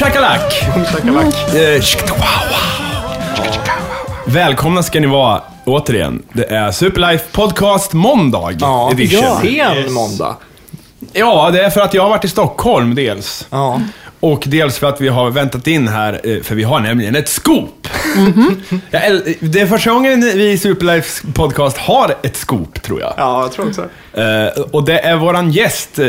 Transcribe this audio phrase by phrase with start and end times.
[0.00, 0.62] Shakalak!
[1.54, 1.82] Eh.
[4.26, 6.22] Välkomna ska ni vara återigen.
[6.32, 9.20] Det är Superlife Podcast Måndag Ja, edition.
[9.22, 9.40] ja.
[9.44, 9.74] Ja.
[9.84, 10.36] Sen måndag.
[11.52, 13.46] det är för att jag har varit i Stockholm dels.
[13.50, 13.80] Ja.
[14.20, 17.28] Och dels för att vi har väntat in här, eh, för vi har nämligen ett
[17.28, 17.88] scoop.
[18.90, 23.14] Jag äl- Det är första gången vi i Superlife Podcast har ett scoop, tror jag.
[23.16, 26.06] ja, jag tror också Eh, och det är våran gäst, eh,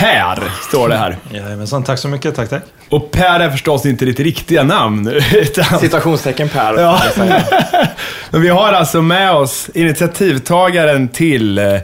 [0.00, 1.16] Per, står det här.
[1.30, 2.34] Jajamensan, tack så mycket.
[2.34, 2.62] Tack, tack.
[2.88, 5.08] Och Per är förstås inte ditt riktiga namn.
[5.34, 6.78] Utan, Citationstecken Per.
[6.78, 7.02] Ja.
[8.30, 11.74] men vi har alltså med oss initiativtagaren till eh,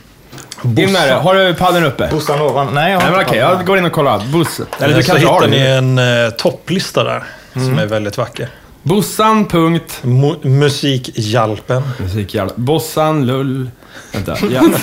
[0.64, 1.14] In med det.
[1.14, 2.08] Har du paddeln uppe?
[2.12, 2.68] Bossan ovan?
[2.74, 4.22] Nej, jag har Nej men inte okej, jag går in och kollar.
[4.34, 4.62] Buss.
[4.80, 5.68] Eller du så kanske hittar ni det.
[5.70, 7.24] en eh, topplista där.
[7.54, 8.50] Som är väldigt vacker.
[8.84, 9.46] Bossan.
[9.46, 10.00] Punkt.
[10.02, 11.82] Mo- Musikhjälpen.
[11.98, 12.56] Musikhjälp.
[12.56, 13.70] Bossan, lull.
[14.14, 14.38] Vänta.
[14.52, 14.62] Ja.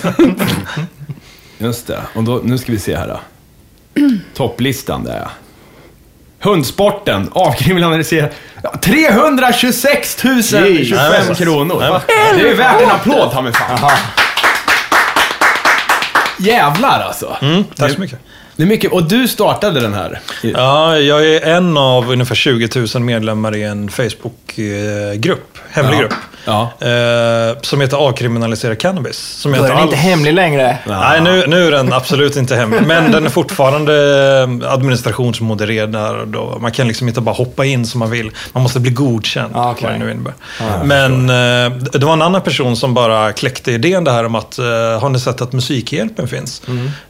[1.59, 2.01] Just det.
[2.15, 3.21] Och då, nu ska vi se här då.
[4.35, 5.31] Topplistan där ja.
[6.47, 8.31] Hundsporten avkriminaliserar...
[8.63, 11.35] Ja, 326 025 Jajamensan.
[11.35, 12.01] kronor.
[12.37, 13.91] Det är värt en applåd, ta mig fan.
[16.39, 17.37] Jävlar alltså.
[17.43, 18.19] Mm, tack så mycket.
[18.57, 18.93] Det är mycket.
[18.93, 20.21] Och du startade den här.
[20.43, 25.56] Ja, jag är en av ungefär 20 000 medlemmar i en Facebookgrupp.
[25.77, 26.01] Hemlig Ja.
[26.01, 26.15] grupp.
[26.45, 26.63] Ja.
[26.87, 29.19] Eh, som heter Avkriminalisera cannabis.
[29.19, 30.79] Som Då är den alls- inte hemlig längre.
[30.87, 32.83] Nej, nu, nu är den absolut inte hemlig.
[32.87, 33.95] Men den är fortfarande
[34.63, 36.29] eh, administrationsmodererad.
[36.29, 36.59] Då.
[36.61, 38.31] Man kan liksom inte bara hoppa in som man vill.
[38.53, 39.53] Man måste bli godkänd.
[39.57, 40.35] Ah, vad det nu innebär.
[40.85, 44.59] Men eh, det var en annan person som bara kläckte idén det här om att
[44.59, 44.65] eh,
[45.01, 46.63] har ni sett att Musikhjälpen finns?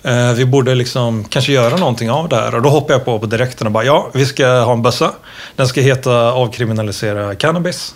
[0.02, 2.54] Eh, vi borde liksom kanske göra någonting av det här.
[2.54, 5.10] Och då hoppade jag på på direkten och bara ja, vi ska ha en bössa.
[5.56, 7.94] Den ska heta Avkriminalisera cannabis.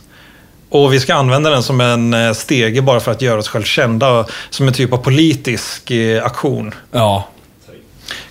[0.70, 3.64] Och vi ska använda den som en eh, stege bara för att göra oss själv
[3.64, 4.26] kända.
[4.50, 6.74] Som en typ av politisk eh, aktion.
[6.92, 7.28] Ja.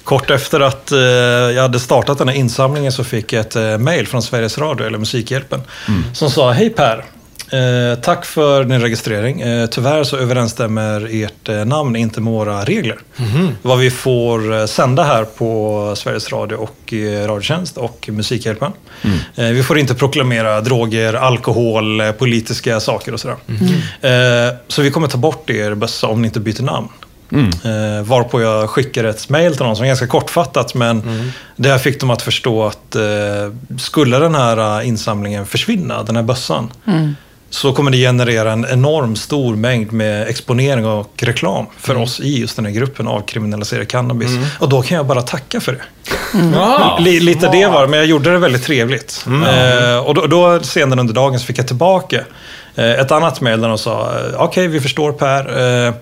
[0.03, 3.77] Kort efter att eh, jag hade startat den här insamlingen så fick jag ett eh,
[3.77, 5.61] mail från Sveriges Radio, eller Musikhjälpen,
[6.13, 7.05] som sa Hej Per!
[7.51, 9.41] Eh, tack för din registrering.
[9.41, 12.97] Eh, tyvärr så överensstämmer ert eh, namn inte med våra regler.
[13.61, 18.71] Vad vi får eh, sända här på Sveriges Radio och eh, Radiotjänst och Musikhjälpen.
[19.35, 23.37] Eh, vi får inte proklamera droger, alkohol, politiska saker och sådär.
[24.01, 26.87] Eh, så vi kommer ta bort er bössa om ni inte byter namn.
[27.63, 31.03] Eh, varpå jag skickar ett mail till någon som är ganska kortfattat men
[31.55, 32.95] det här fick dem att förstå att
[33.79, 36.71] skulle den här insamlingen försvinna, den här bössan,
[37.49, 42.39] så kommer det generera en enorm stor mängd med exponering och reklam för oss i
[42.39, 44.29] just den här gruppen av kriminalisera cannabis.
[44.59, 45.81] Och då kan jag bara tacka för det.
[46.53, 46.97] Ja.
[47.01, 49.25] Li, lite det var det, men jag gjorde det väldigt trevligt.
[49.27, 52.21] Eh, och då, då senare under dagen så fick jag tillbaka
[52.75, 55.93] eh, ett annat mejl där de sa, eh, okej vi förstår Per, eh,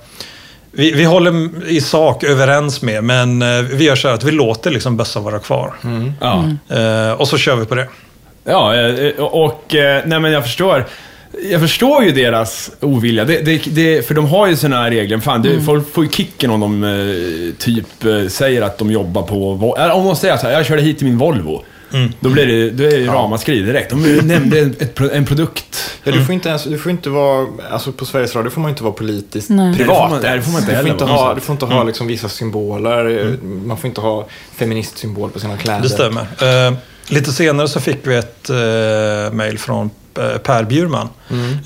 [0.72, 4.32] vi, vi håller i sak överens med, men eh, vi gör så här att vi
[4.32, 5.74] låter liksom bössan vara kvar.
[6.22, 6.44] Ja.
[6.78, 7.88] Eh, och så kör vi på det.
[8.44, 8.74] Ja,
[9.18, 9.66] och
[10.06, 10.86] nej men jag förstår.
[11.52, 13.26] Jag förstår ju deras ovilja.
[13.26, 15.20] Det, det, det, för de har ju såna här regler.
[15.20, 19.22] Fan, det, folk får ju kicken om de eh, typ eh, säger att de jobbar
[19.24, 19.76] på...
[19.80, 21.64] Eller Om de säger så här, jag körde hit i min Volvo.
[22.20, 23.90] Då blir det, då är det ramaskri direkt.
[23.90, 25.92] De nämnde pro- en produkt.
[26.04, 28.70] Ja, du får inte ens, du får inte vara, alltså på Sveriges Radio får man
[28.70, 29.76] inte vara politiskt Nej.
[29.78, 30.22] privat.
[30.24, 31.42] Nej, det får man- nej, det får man inte du får heller inte ha, du
[31.42, 33.38] får inte ha liksom vissa symboler.
[33.44, 35.82] Man får inte ha feministsymbol på sina kläder.
[35.82, 36.22] Det stämmer.
[36.68, 36.74] Eh,
[37.10, 39.90] lite senare så fick vi ett eh, mejl från
[40.44, 41.10] Per Bjurman,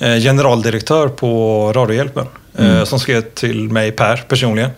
[0.00, 2.26] eh, generaldirektör på Radiohjälpen.
[2.58, 4.70] eh, Som skrev till mig, Per, personligen.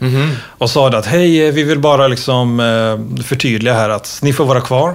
[0.48, 4.44] Och sa att hej, eh, vi vill bara liksom eh, förtydliga här att ni får
[4.44, 4.94] vara kvar.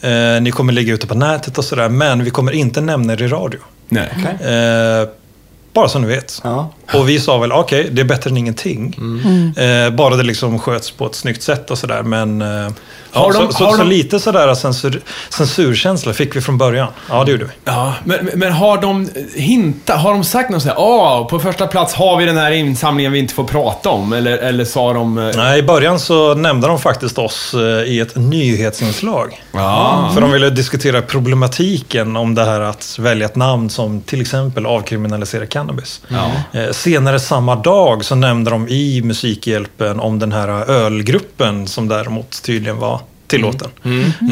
[0.00, 3.22] Eh, ni kommer ligga ute på nätet och sådär, men vi kommer inte nämna er
[3.22, 3.60] i radio.
[3.88, 4.08] Nej.
[4.18, 4.36] Okej.
[5.76, 6.40] Bara så ni vet.
[6.44, 6.68] Ja.
[6.94, 8.96] Och vi sa väl, okej, det är bättre än ingenting.
[9.56, 12.02] Eh, bara det liksom sköts på ett snyggt sätt och sådär.
[12.02, 12.70] Men eh, ja,
[13.12, 15.00] Har de- så, så, har så de- lite sådär censur,
[15.30, 16.88] censurkänsla fick vi från början.
[17.10, 17.50] Ja, det gjorde vi.
[17.64, 21.94] Ja, men, men har de hintat, har de sagt något sådär, åh, på första plats
[21.94, 24.12] har vi den här insamlingen vi inte får prata om?
[24.12, 25.18] Eller, eller sa de...
[25.18, 29.42] eh, Nej, I början så nämnde de faktiskt oss eh, i ett nyhetsinslag.
[29.52, 30.10] Ja.
[30.14, 34.66] För de ville diskutera problematiken om det här att välja ett namn som till exempel
[34.66, 35.65] avkriminalisera cannabis.
[36.52, 42.42] Eh, Senare samma dag så nämnde de i Musikhjälpen om den här ölgruppen som däremot
[42.42, 43.68] tydligen var tillåten.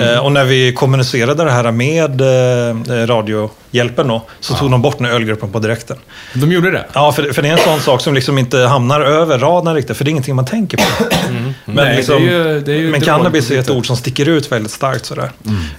[0.00, 4.98] Eh, Och när vi kommunicerade det här med eh, Radiohjälpen då, så tog de bort
[4.98, 5.96] den ölgruppen på direkten.
[6.34, 6.84] De gjorde det?
[6.92, 9.96] Ja, för, för det är en sån sak som liksom inte hamnar över radarn riktigt,
[9.96, 10.82] för det är ingenting man tänker på.
[11.30, 14.72] Men, Nej, liksom, ju- ju men dåligt cannabis är ett ord som sticker ut väldigt
[14.72, 15.30] starkt sådär.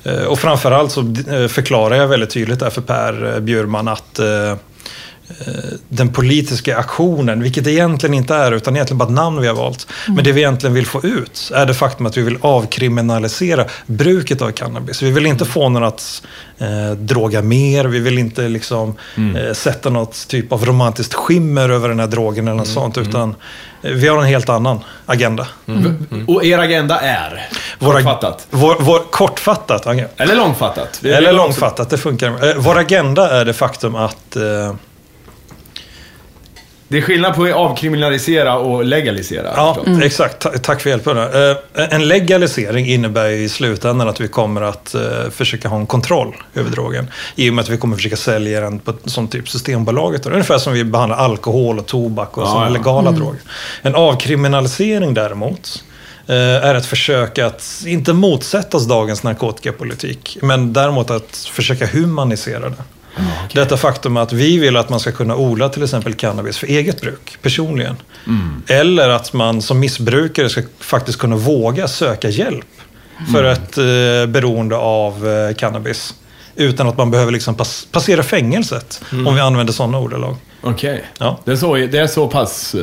[0.04, 1.16] Eh, Och framförallt så
[1.50, 4.20] förklarar jag väldigt tydligt där för Per Bjurman att
[5.90, 9.56] den politiska aktionen, vilket det egentligen inte är, utan egentligen bara ett namn vi har
[9.56, 9.88] valt.
[10.08, 14.42] Men det vi egentligen vill få ut är det faktum att vi vill avkriminalisera bruket
[14.42, 15.02] av cannabis.
[15.02, 16.22] Vi vill inte få någon att
[16.58, 18.96] eh, droga mer, vi vill inte liksom
[19.38, 23.36] eh, sätta något typ av romantiskt skimmer över den här drogen eller något sånt, utan
[23.82, 25.48] eh, vi har en helt annan agenda.
[26.28, 27.48] Och er agenda är?
[27.80, 28.48] Våra- Kortfattat?
[28.50, 29.86] Vår, vår, kortfattat.
[30.18, 31.04] Eller långfattat?
[31.04, 32.48] Eller långfattat, det funkar.
[32.50, 34.44] Eh, Vår agenda är det faktum att eh,
[36.88, 39.54] Det är skillnad på att avkriminalisera och legalisera.
[39.56, 40.04] Ja, förstås.
[40.04, 40.40] exakt.
[40.40, 41.18] Ta- Tack för hjälpen.
[41.18, 41.56] Eh,
[41.90, 45.02] En legalisering innebär ju i slutändan att vi kommer att eh,
[45.32, 47.08] försöka ha en kontroll över drogen.
[47.36, 50.26] I och med att vi kommer försöka sälja den på, som typ Systembolaget.
[50.26, 52.74] Ungefär som vi behandlar alkohol och tobak och Ja, sådana ja.
[52.74, 53.40] legala droger.
[53.82, 55.84] En avkriminalisering däremot
[56.28, 60.38] eh, är ett försök att inte motsätta oss dagens narkotikapolitik.
[60.42, 62.76] Men däremot att försöka humanisera det.
[63.54, 67.02] Detta faktum att vi vill att man ska kunna odla till exempel cannabis för eget
[67.02, 67.96] bruk, personligen.
[68.68, 72.66] Eller att man som missbrukare ska faktiskt kunna våga söka hjälp
[73.34, 76.14] för ett eh, beroende av eh, cannabis.
[76.56, 80.36] Utan att man behöver liksom pass- passera fängelset, om vi använder sådana ordalag.
[80.62, 81.04] Okej.
[81.20, 81.40] Ja.
[81.46, 82.82] Det, är så, det är så pass eh,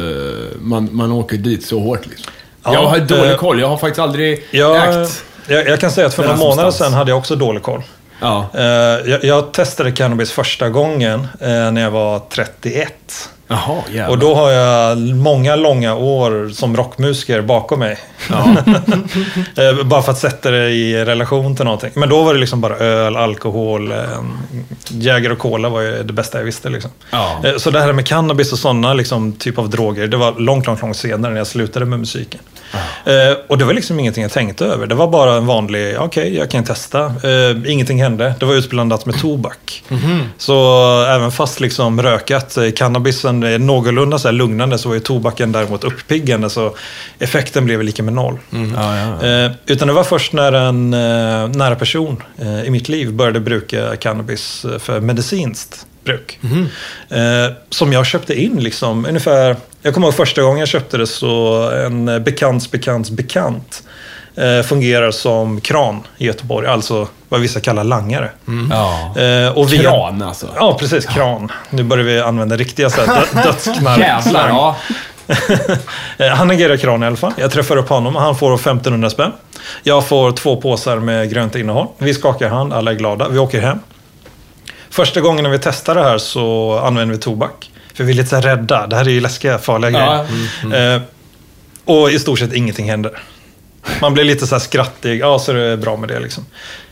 [0.61, 2.33] man, man åker dit så hårt liksom.
[2.65, 3.61] Ja, jag har dålig eh, koll.
[3.61, 5.25] Jag har faktiskt aldrig Jag, ägt.
[5.47, 7.83] jag, jag kan säga att för några månader sedan hade jag också dålig koll.
[8.23, 8.49] Ja.
[8.55, 8.65] Eh,
[9.11, 13.31] jag, jag testade cannabis första gången eh, när jag var 31.
[13.53, 14.09] Jaha, jävlar.
[14.09, 17.99] Och då har jag många långa år som rockmusiker bakom mig.
[19.57, 21.91] Eh, bara för att sätta det i relation till någonting.
[21.95, 23.99] Men då var det liksom bara öl, alkohol, eh,
[24.89, 26.69] Jäger och cola var ju det bästa jag visste.
[26.69, 26.91] Liksom.
[27.11, 27.41] Ja.
[27.45, 30.67] Eh, Så det här med cannabis och sådana liksom, typ av droger, det var långt,
[30.67, 32.41] långt, långt senare när jag slutade med musiken.
[33.05, 34.87] Eh, och det var liksom ingenting jag tänkte över.
[34.87, 37.15] Det var bara en vanlig, okej, jag kan testa.
[37.67, 38.35] Ingenting hände.
[38.41, 39.85] Det var utblandat med tobak.
[40.39, 40.79] Så
[41.09, 42.71] även fast liksom rökat, eh,
[43.45, 46.51] är någorlunda så här lugnande så var ju tobaken däremot uppiggande.
[46.51, 46.77] Så
[47.19, 48.39] effekten blev lika med noll.
[48.75, 49.27] Ja, ja.
[49.27, 53.41] Eh, utan det var först när en eh, nära person eh, i mitt liv började
[53.41, 56.39] bruka cannabis eh, för medicinskt bruk.
[57.09, 61.07] Eh, som jag köpte in liksom ungefär, jag kommer ihåg första gången jag köpte det
[61.07, 63.89] så en eh, bekants bekants bekant eh,
[64.67, 68.31] fungerar som kran i Göteborg, alltså vad vissa kallar langare.
[68.71, 69.21] ja.
[69.23, 70.47] Eh, och via- Kran alltså.
[70.57, 71.07] Ja, precis.
[71.07, 71.53] Kran.
[71.71, 73.99] Nu börjar vi använda riktiga så här, dö- dödsknark.
[74.01, 74.77] Jävlar, ja.
[76.19, 77.33] Eh, Han agerar kran i alla fall.
[77.37, 79.33] Jag träffar upp honom och han får 1500 spänn.
[79.83, 81.87] Jag får två påsar med grönt innehåll.
[81.99, 83.29] Vi skakar hand, alla är glada.
[83.29, 83.79] Vi åker hem.
[84.91, 87.71] Första gången när vi testar det här så använder vi tobak.
[87.95, 88.87] För vi är lite så rädda.
[88.87, 90.27] Det här är ju läskiga, farliga Ja,
[90.71, 90.95] grejer.
[90.97, 91.03] Eh,
[91.85, 93.19] och i stort sett ingenting händer.
[94.01, 95.21] Man blir lite så här skrattig.
[95.21, 96.47] Ja, så är det bra med det liksom.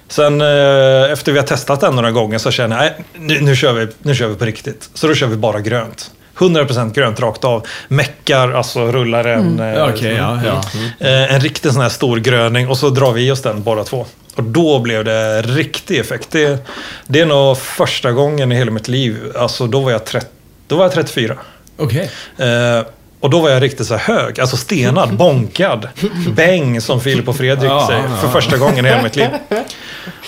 [0.09, 3.57] Sen eh, efter vi har testat den några gånger så känner jag, nej, nu, nu,
[3.57, 4.91] kör vi, nu kör vi på riktigt.
[4.95, 6.11] Så då kör vi bara grönt.
[6.39, 7.67] 100% grönt rakt av.
[7.89, 10.61] Meckar, alltså rullar en, eh, Ja, Okej, ja, ja.
[11.07, 13.85] eh, en riktig sån här stor gröning och så drar vi i oss den båda
[13.85, 14.07] två.
[14.37, 16.31] Och då blev det riktig effekt.
[16.31, 16.67] Det,
[17.07, 20.27] det är nog första gången i hela mitt liv, alltså då var jag, 30,
[20.67, 21.37] då var jag 34.
[21.77, 22.11] Okej.
[22.39, 22.85] Eh,
[23.21, 25.89] och då var jag riktigt så hög, alltså stenad, bonkad.
[26.35, 29.29] Bäng som Filip och Fredrik säger, för första gången i hela mitt liv.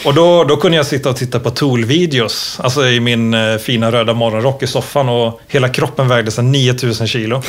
[0.04, 3.92] Och då, då kunde jag sitta och titta på Tool-videos, alltså i min eh, fina
[3.92, 7.42] röda morgonrock i soffan och hela kroppen vägde sig 9000 kilo.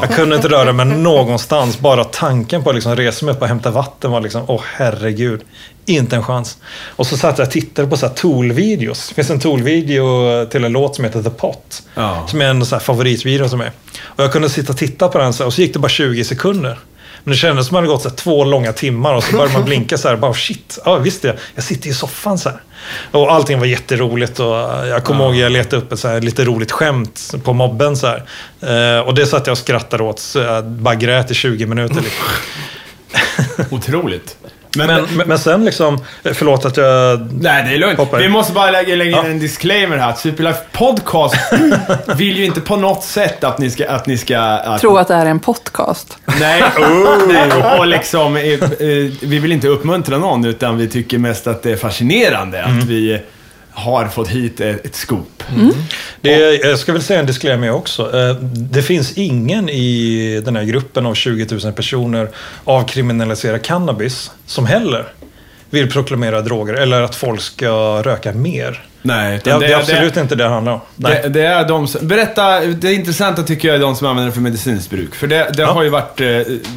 [0.00, 3.48] Jag kunde inte röra mig någonstans, bara tanken på att liksom resa mig upp och
[3.48, 5.40] hämta vatten var liksom, åh herregud,
[5.86, 6.58] inte en chans.
[6.86, 9.08] Och så satt jag och tittade på så här Tool-videos.
[9.08, 11.82] Det finns en Tool-video till en låt som heter The Pot.
[11.94, 12.26] Ja.
[12.28, 13.72] Som är en så här favoritvideo som är.
[14.02, 15.88] Och jag kunde sitta och titta på den så här, och så gick det bara
[15.88, 16.78] 20 sekunder.
[17.26, 19.32] Men det kändes som att det hade gått så här, två långa timmar och så
[19.32, 20.16] började man blinka så här.
[20.16, 21.36] Bara shit, ja visst det.
[21.54, 22.60] Jag sitter i soffan så här.
[23.10, 24.46] Och allting var jätteroligt och
[24.86, 28.06] jag kommer ihåg jag letade upp ett så här lite roligt skämt på mobben så
[28.06, 28.22] här.
[28.96, 30.18] Eh, och det satt jag och skrattade åt.
[30.18, 31.94] Så jag bara grät i 20 minuter.
[31.94, 33.66] Liksom.
[33.70, 34.36] Otroligt.
[34.76, 37.28] Men, men, men sen liksom, förlåt att jag...
[37.40, 37.98] Nej, det är lugnt.
[37.98, 38.18] Hoppar.
[38.18, 39.26] Vi måste bara lägga, lägga in Ja.
[39.30, 40.12] en disclaimer här.
[40.12, 41.36] Superlife Podcast
[42.16, 43.88] vill ju inte på något sätt att ni ska...
[43.90, 46.18] Att ni ska att, Tro att det här är en podcast.
[46.40, 46.62] Nej,
[47.28, 48.58] nej, och liksom, eh, eh,
[49.20, 53.20] vi vill inte uppmuntra någon, utan vi tycker mest att det är fascinerande att vi
[53.76, 55.42] har fått hit ett, scoop.
[56.20, 58.16] Det är, jag ska väl säga en disclaimer också.
[58.18, 62.28] Eh, Det finns ingen i den här gruppen av 20 000 personer
[62.64, 65.06] avkriminalisera cannabis som heller
[65.76, 68.82] vill proklamera droger eller att folk ska röka mer.
[69.02, 70.80] Nej, Det, det är absolut inte det det handlar om.
[70.96, 71.20] Nej.
[71.22, 74.34] Det, det är de som, berätta, det intressanta tycker jag är de som använder det
[74.34, 75.14] för medicinskt bruk.
[75.14, 75.72] För det, det Ja.
[75.72, 76.26] har ju varit, eh,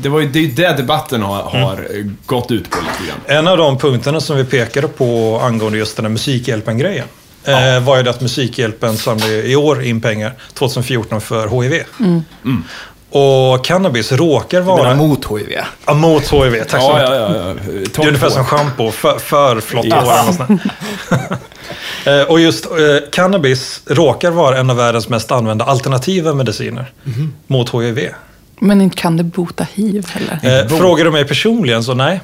[0.01, 3.09] det var ju det, är ju det debatten har, har eh, gått ut på lite
[3.11, 3.37] grann.
[3.39, 7.05] En av de punkterna som vi pekade på angående just den här Musikhjälpen-grejen
[7.43, 11.83] eh, var ju det att Musikhjälpen samlade i år in pengar, 2014, för HIV.
[13.11, 14.95] Och cannabis råkar Menar vara...
[14.95, 15.57] mot HIV.
[15.85, 17.09] Ja, mot HIV, tack så mycket.
[17.09, 17.35] ja, ja.
[17.35, 17.53] ja.
[17.95, 19.95] Det är ungefär som schampo, för, för flott Yes.
[19.95, 20.57] hår.
[22.05, 22.71] Eh, Och just eh,
[23.11, 26.85] cannabis råkar vara en av världens mest använda alternativa mediciner
[27.47, 28.09] mot HIV.
[28.59, 30.61] Men inte kan det bota hiv heller.
[30.61, 32.21] Eh, frågar du mig personligen så nej.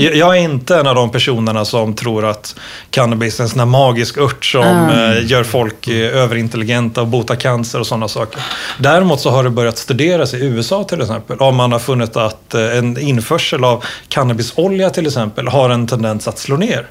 [0.00, 2.56] Jag är inte en av de personerna som tror att
[2.90, 7.34] cannabis är en sån här magisk ört som eh, gör folk eh, överintelligenta och botar
[7.34, 8.42] cancer och sådana saker.
[8.78, 11.38] Däremot så har det börjat studeras i USA till exempel.
[11.38, 16.28] Om man har funnit att eh, en införsel av cannabisolja till exempel har en tendens
[16.28, 16.86] att slå ner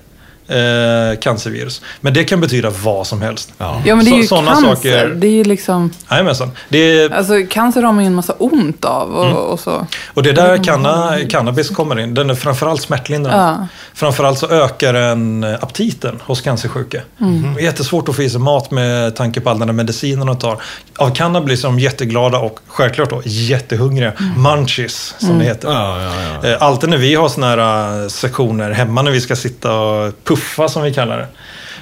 [0.48, 1.82] eh, cancervirus.
[2.02, 3.54] Men det kan betyda vad som helst.
[3.58, 3.82] Ja.
[3.86, 4.76] Ja, men det är Så- ju sådana cancer.
[4.76, 5.92] saker- Det är ju liksom...
[6.12, 6.52] Jajamensan.
[6.70, 9.38] Det är, Alltså cancer har man ju en massa ont av och, Mm.
[9.38, 9.88] och så.
[10.14, 12.14] Och det är där canna, cannabis kommer in.
[12.14, 13.38] Den är framförallt smärtlindrande.
[13.44, 13.68] Ja.
[13.94, 17.02] Framförallt så ökar den eh, aptiten hos cancersjuka.
[17.18, 20.28] Det är jättesvårt att få i sig mat med tanke på all den här medicinen
[20.28, 20.62] de tar.
[20.98, 24.14] Av cannabis är de jätteglada och självklart då jättehungriga.
[24.38, 25.68] Munchies, som det heter.
[25.72, 26.12] Ja, ja,
[26.44, 26.50] ja.
[26.50, 30.14] Eh, Alltid när vi har såna här eh, sektioner hemma när vi ska sitta och
[30.24, 30.37] puffa
[30.70, 31.28] som vi kallar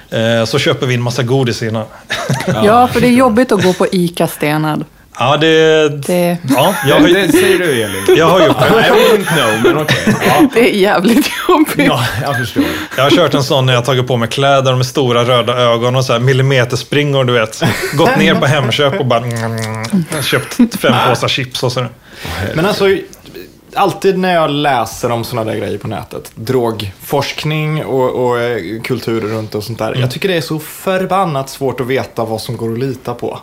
[0.10, 0.40] det.
[0.40, 1.86] eh, Så köper vi en massa godis innan.
[2.64, 4.86] Ja, för det är jobbigt att gå på ICA Stenad.
[5.20, 5.90] Ja, det...
[5.90, 8.04] Det, Ja, jag Ja, har, det säger du Elin.
[8.18, 8.68] jag har gjort det.
[8.68, 9.98] I wouldn't know, men okej.
[10.28, 10.48] Ja.
[10.54, 11.76] det är jävligt jobbigt.
[11.88, 12.64] ja, jag förstår.
[12.98, 15.96] Jag har kört en sån när jag tagit på mig kläder med stora röda ögon
[15.96, 17.64] och så här millimeterspringor, du vet.
[17.94, 19.24] Gått ner på Hemköp och bara
[20.24, 21.90] köpt fem påsar chips och sådär.
[22.56, 22.86] Men alltså,
[23.76, 29.28] alltid när jag läser om sådana där grejer på nätet, drogforskning och, och eh, kulturer
[29.28, 29.96] runt och sånt där.
[29.96, 33.40] Jag tycker det är så förbannat svårt att veta vad som går att lita på.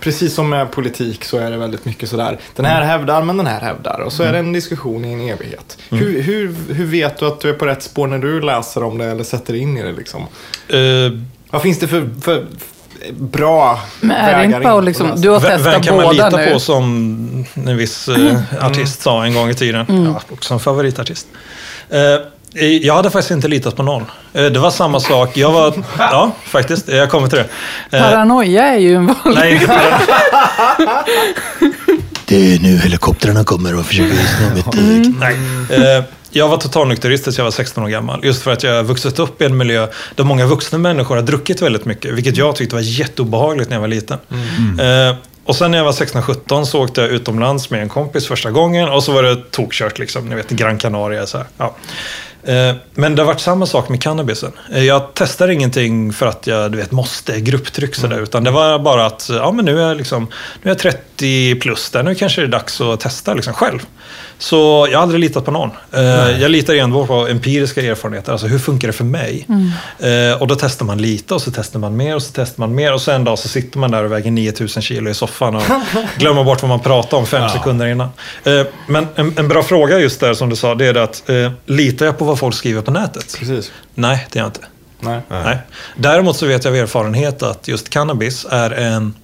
[0.00, 3.46] Precis som med politik så är det väldigt mycket sådär, den här hävdar men den
[3.46, 4.00] här hävdar.
[4.00, 5.78] Och så är det en diskussion i en evighet.
[5.90, 8.98] Hur, hur, hur vet du att du är på rätt spår när du läser om
[8.98, 10.20] det eller sätter in i det liksom?
[10.68, 10.78] Eh,
[11.50, 12.46] Vad finns det för, för
[13.12, 16.12] bra Men är det vägar inte bara liksom, du har testat vem kan man båda
[16.28, 16.52] lita nu.
[16.52, 19.86] på som en viss eh, artist sa en gång i tiden?
[20.14, 21.26] Ja, också en favoritartist.
[21.90, 22.00] Eh,
[22.82, 24.02] jag hade faktiskt inte litat på någon.
[24.32, 25.36] Eh, Det var samma sak.
[25.36, 25.74] Jag var...
[25.98, 26.88] Ja, faktiskt.
[26.88, 27.38] Jag kommer till
[27.90, 27.96] det.
[27.98, 29.34] Eh, Paranoia är ju en vanlig...
[29.40, 29.66] Nej, inte
[32.28, 34.66] Det är nu helikoptrarna kommer och försöker sno mitt...
[34.74, 35.36] eh, Nej.
[36.30, 38.20] Jag var totalnykterist tills jag var 16 år gammal.
[38.24, 41.62] Just för att jag vuxit upp i en miljö där många vuxna människor har druckit
[41.62, 42.14] väldigt mycket.
[42.14, 44.18] Vilket jag tyckte var jätteobehagligt när jag var liten.
[44.80, 48.50] Eh, och sen när jag var 16-17 så åkte jag utomlands med en kompis första
[48.50, 48.88] gången.
[48.88, 50.28] Och så var det tokkört liksom.
[50.28, 51.26] Ni vet, Gran Canaria.
[51.26, 51.46] Så här.
[51.58, 51.74] Ja.
[52.52, 54.52] Eh, Men det har varit samma sak med cannabisen.
[54.74, 58.20] Eh, Jag testar ingenting för att jag du vet, måste, grupptryck sådär.
[58.20, 60.22] Utan det var bara att ja, men nu, är jag liksom,
[60.62, 62.02] nu är jag 30 plus där.
[62.02, 63.80] Nu kanske det är dags att testa liksom själv.
[64.38, 65.70] Så jag har aldrig litat på någon.
[65.92, 66.02] Eh,
[66.40, 68.32] Jag litar enbart på empiriska erfarenheter.
[68.32, 69.46] Alltså hur funkar det för mig?
[69.98, 72.74] Eh, Och då testar man lite och så testar man mer och så testar man
[72.74, 72.92] mer.
[72.92, 75.62] Och så en dag så sitter man där och väger 9000 kilo i soffan och
[76.18, 78.08] glömmer bort vad man pratade om fem sekunder innan.
[78.44, 81.30] Eh, Men en, en bra fråga just där som du sa, det är det att
[81.66, 83.36] litar jag på vad folk skriver på nätet?
[83.38, 83.72] Precis.
[83.94, 84.60] Nej, det gör jag inte.
[85.00, 85.20] Nej.
[85.28, 85.58] Nej.
[85.96, 89.14] Däremot så vet jag av erfarenhet att just cannabis är en,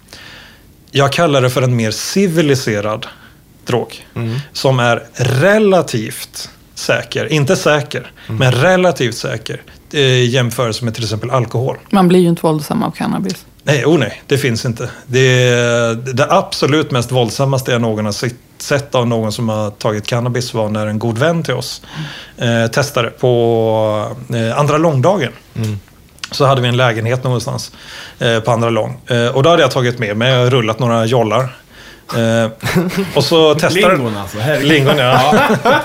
[0.91, 3.07] jag kallar det för en mer civiliserad
[3.67, 4.07] drog.
[4.53, 11.31] Som är relativt säker, inte säker, men relativt säker eh, i jämförelse med till exempel
[11.31, 11.77] alkohol.
[11.91, 13.47] Man blir ju inte våldsam av cannabis.
[13.65, 14.91] Nej, oh nej, det finns inte.
[15.07, 20.55] Det, det absolut mest våldsammaste jag någon har sett- av någon som har tagit cannabis
[20.55, 21.83] var när en god vän till oss
[22.39, 25.33] eh, testade på eh, andra långdagen.
[26.31, 27.73] Så hade vi en lägenhet någonstans
[28.19, 29.01] eh, på andra lång.
[29.07, 31.57] Eh, och då hade jag tagit med mig och rullat några jollar.
[32.17, 32.51] Eh,
[33.15, 34.69] och så testar Lingon alltså, herregud.
[34.69, 35.35] Lingon, ja.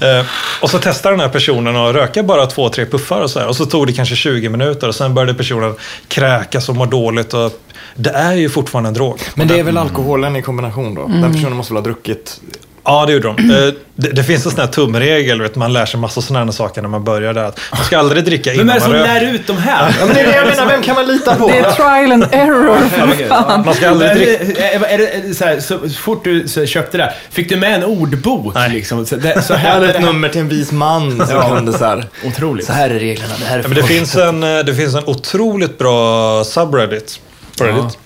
[0.00, 0.26] Eh,
[0.62, 3.46] och så testar den här personen att röka bara två, tre puffar och så här.
[3.48, 5.74] Och så tog det kanske 20 minuter och sen började personen
[6.08, 7.34] kräkas och må dåligt.
[7.34, 7.52] Och
[7.94, 9.20] det är ju fortfarande en drog.
[9.34, 11.06] Men det är väl alkoholen i kombination då?
[11.06, 12.40] Den personen måste väl ha druckit
[12.84, 13.50] Ja, det gjorde de.
[13.50, 16.52] Eh, Det, det finns en sån här tumregel, vet, man lär sig massa sådana här
[16.52, 17.44] saker när man börjar där.
[17.44, 19.20] Att man ska aldrig dricka Vem innan är det man som röker.
[19.26, 19.94] lär ut de här?
[20.00, 21.48] Ja, men det är det jag menar, vem kan man lita på?
[21.48, 22.78] Det är trial and error.
[22.88, 23.64] för fan.
[23.64, 24.44] Man ska aldrig Är dricka...
[24.54, 27.48] det, är, är det, är det så, här, så, fort du så, köpte det, fick
[27.48, 28.54] du med en ordbok?
[28.54, 28.70] Nej.
[28.70, 31.54] Liksom, så, det, så här ett det nummer till en vis man som Ja.
[31.56, 32.04] kunde så här.
[32.26, 32.66] Otroligt.
[32.66, 34.94] Så här är reglerna, det här är Ja, men det, finns en, eh, det finns
[34.94, 37.20] en otroligt bra subreddit
[37.58, 37.98] på Reddit.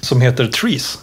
[0.00, 0.98] Som heter Trees.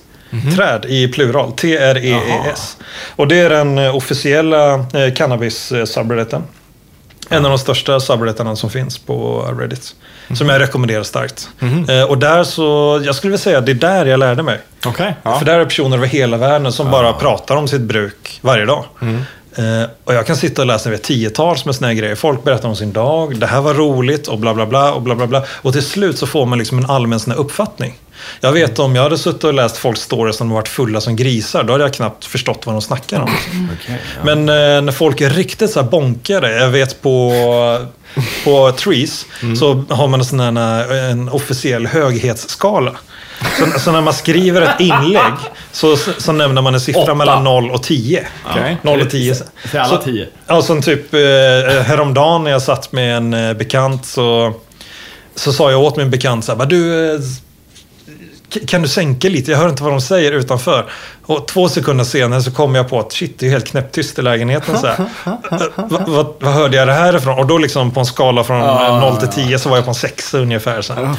[0.56, 1.52] Träd i plural.
[1.52, 2.78] T-R-E-E-S.
[3.16, 6.44] Och det är den eh, officiella eh, cannabis-subredditen.
[7.30, 9.96] En av de största subredditarna som finns på Reddit.
[10.34, 11.50] Som jag rekommenderar starkt.
[11.90, 14.60] Eh, och där så, jag skulle vilja säga att det är där jag lärde mig.
[14.86, 15.16] Okej.
[15.24, 15.40] Ja.
[15.40, 18.86] För där är personer över hela världen som bara pratar om sitt bruk varje dag.
[19.56, 22.16] Eh, och jag kan sitta och läsa vet, tiotals med såna här grejer.
[22.16, 25.16] Folk berättar om sin dag, det här var roligt och bla bla bla och bla
[25.16, 25.44] bla bla.
[25.50, 27.94] Och till slut så får man liksom en allmän sån här uppfattning.
[28.42, 31.64] Jag vet om jag hade suttit och läst folks stories som varit fulla som grisar,
[31.64, 33.30] då hade jag knappt förstått vad de snackar om.
[33.82, 34.36] Okej, ja.
[34.36, 37.34] Men eh, när folk är riktigt så här bonkade, jag vet på,
[38.44, 39.26] på Trees
[39.60, 42.92] så har man en sån här, en officiell höghetsskala.
[43.60, 45.34] Så, så när man skriver ett inlägg
[45.72, 47.14] så, så nämner man en siffra Åtta.
[47.16, 48.28] mellan 0 och 10.
[48.52, 48.78] Okej.
[48.82, 49.36] 0 och 10.
[49.36, 50.28] Säg alla tio.
[50.48, 51.20] Ja, som typ eh,
[51.84, 54.54] häromdagen när jag satt med en eh, bekant så,
[55.36, 57.20] så sa jag åt min bekant så här, "Bara, du, eh,
[58.68, 59.52] kan du sänka lite?
[59.52, 60.86] Jag hör inte vad de säger utanför.
[61.26, 64.22] Och två sekunder senare så kom jag på att shit, det är helt knäpptyst i
[64.22, 64.78] lägenheten.
[64.78, 65.06] Så här.
[65.76, 67.40] Vad, vad, vad hörde jag det här ifrån?
[67.40, 69.92] Och då liksom på en skala från eh, 0 till 10 så var jag på
[69.92, 70.82] en 6 ungefär.
[70.82, 71.16] Så.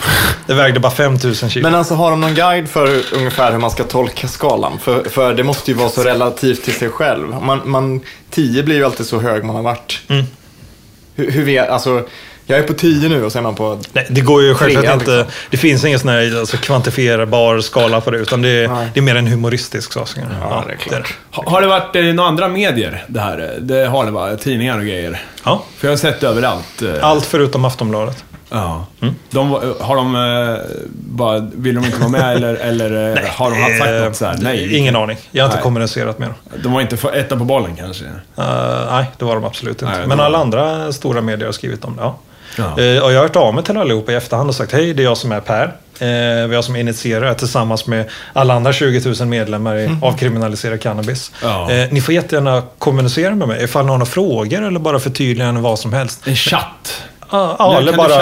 [0.47, 1.62] Det vägde bara 5000 kilo.
[1.62, 4.79] Men alltså har de någon guide för ungefär hur man ska tolka skalan?
[4.79, 7.42] För, för det måste ju vara så relativt till sig själv.
[7.42, 10.01] Man, man, 10 blir ju alltid så hög man har varit.
[10.09, 10.25] Mm.
[11.14, 12.03] Hur, hur vet, alltså,
[12.46, 13.80] jag är på 10 nu och så är man på...
[13.92, 15.16] Nej, det går ju självklart inte.
[15.16, 15.33] liksom.
[15.50, 18.18] Det finns ingen sån här alltså, kvantifierbar skala på det.
[18.18, 20.09] Utan det är, det är mer en humoristisk sak.
[20.40, 21.14] Ja, det är klart.
[21.30, 23.57] Ha- Har det varit eh, några andra medier det här?
[23.61, 24.37] Det har det va?
[24.37, 25.22] Tidningar och grejer?
[25.44, 26.83] Ja, För jag har sett överallt.
[26.83, 28.24] eh, allt förutom Aftonbladet.
[28.50, 28.87] Ja.
[29.30, 30.59] De, var- har de eh,
[30.90, 34.16] bara, vill de inte vara med eller, eller eh, har de haft sagt Eh, något
[34.16, 34.37] så här?
[34.40, 34.76] Nej.
[34.76, 35.16] Ingen aning.
[35.30, 35.62] Jag har inte Nej.
[35.62, 36.37] kommunicerat med dem.
[36.62, 38.04] De var inte för, etta på bollen kanske?
[38.04, 39.98] Eh, nej, det var de absolut inte.
[39.98, 42.02] Nej, Men var- alla andra stora medier har skrivit om det.
[42.02, 42.16] Ja.
[42.57, 42.64] Ja.
[42.83, 45.03] Eh, och jag har hört av mig till allihopa i efterhand och sagt hej, det
[45.03, 45.64] är jag som är Per.
[45.99, 50.79] Eh, vi är jag som initierar tillsammans med alla andra 20 000 medlemmar i Avkriminalisera
[50.79, 51.33] Cannabis.
[51.43, 51.71] Ja.
[51.71, 55.62] Eh, ni får jättegärna kommunicera med mig ifall ni har några frågor eller bara förtydliganden
[55.62, 56.21] vad som helst.
[56.27, 57.03] En chatt?
[57.31, 58.14] Ja, ja, Där eller bara...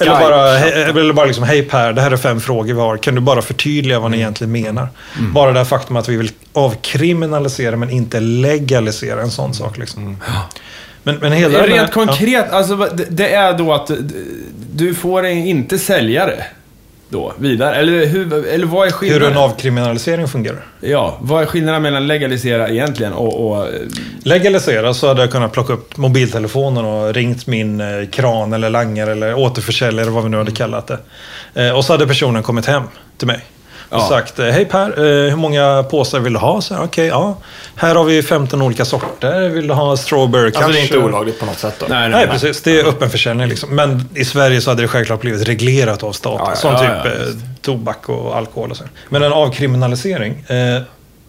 [0.00, 2.96] Eller bara, he- eller bara liksom, hej Per, det här är fem frågor vi har.
[2.96, 4.88] Kan du bara förtydliga vad ni egentligen menar?
[5.18, 9.78] Bara det faktum att vi vill avkriminalisera men inte legalisera en sån sak.
[9.78, 10.16] Liksom.
[11.04, 13.96] Men, men hela den här- Rent konkret, alltså, vad- det, det är då att eh,
[14.72, 16.44] du får inte sälja det
[17.08, 17.74] då vidare?
[17.76, 19.32] Eller, hur, eller vad är ja, hur skillnaden?
[19.32, 20.66] en avkriminalisering fungerar.
[20.80, 23.46] Ja, vad är skillnaden mellan legalisera egentligen och...
[23.50, 23.72] och eh,
[24.24, 29.12] Legalisera så hade jag kunnat plocka upp mobiltelefonen och ringt min eh, kran eller langare
[29.12, 30.90] eller återförsäljare vad vi nu hade kallat
[31.54, 31.72] det.
[31.72, 32.82] Och så hade personen kommit hem
[33.18, 33.40] till mig.
[33.88, 34.08] Och Ja.
[34.08, 36.60] sagt, eh, hej Per, eh, hur många påsar vill du ha?
[36.60, 37.36] Så, Okej, ja.
[37.76, 39.48] Här har vi 15 olika sorter.
[39.48, 41.04] Vill du ha strawberry Alltså det är inte cashew?
[41.08, 41.86] olagligt på något sätt då?
[41.88, 42.62] nej, Nej, precis.
[42.62, 43.48] Det är öppen försäljning.
[43.48, 43.76] Liksom.
[43.76, 46.44] Men i Sverige så hade det självklart blivit reglerat av staten.
[46.46, 47.28] Ja, ja, som ja, typ ja, eh,
[47.62, 48.84] tobak och alkohol och så.
[49.08, 50.82] Men en avkriminalisering eh,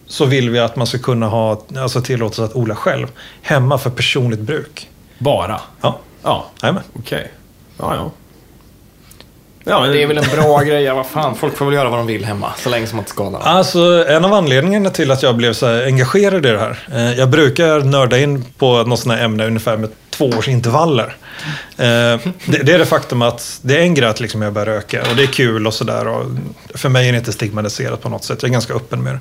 [0.08, 3.08] så vill vi att man ska kunna ha alltså, tillåtelse att odla själv
[3.42, 4.90] hemma för personligt bruk.
[5.18, 5.62] Bara?
[5.82, 6.84] Ja, Ja, jajamän.
[7.00, 7.32] okej.
[7.78, 8.12] Ja, ja.
[9.68, 11.36] Ja, men Det är väl en bra grej, ja, vad fan.
[11.36, 13.42] Folk får väl göra vad de vill hemma, så länge som att skada dem.
[13.44, 16.80] Alltså, en av anledningarna till att jag blev så här engagerad i det här.
[16.94, 21.16] Eh, jag brukar nörda in på något sånt här ämne ungefär med två års intervaller.
[21.78, 21.86] Eh,
[22.46, 25.02] det, det är det faktum att det är en grej att liksom jag börjar röka
[25.10, 26.26] och det är kul och sådär.
[26.76, 28.42] För mig är det inte stigmatiserat på något sätt.
[28.42, 29.20] Jag är ganska öppen med det.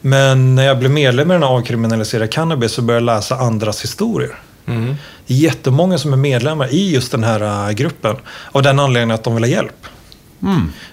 [0.00, 3.84] Men när jag blev medlem i den här avkriminaliserade cannabis så började jag läsa andras
[3.84, 4.38] historier.
[4.66, 4.94] Mm.
[5.26, 8.16] Det är jättemånga som är medlemmar i just den här äh, gruppen.
[8.52, 9.86] Av den anledningen att de vill ha hjälp.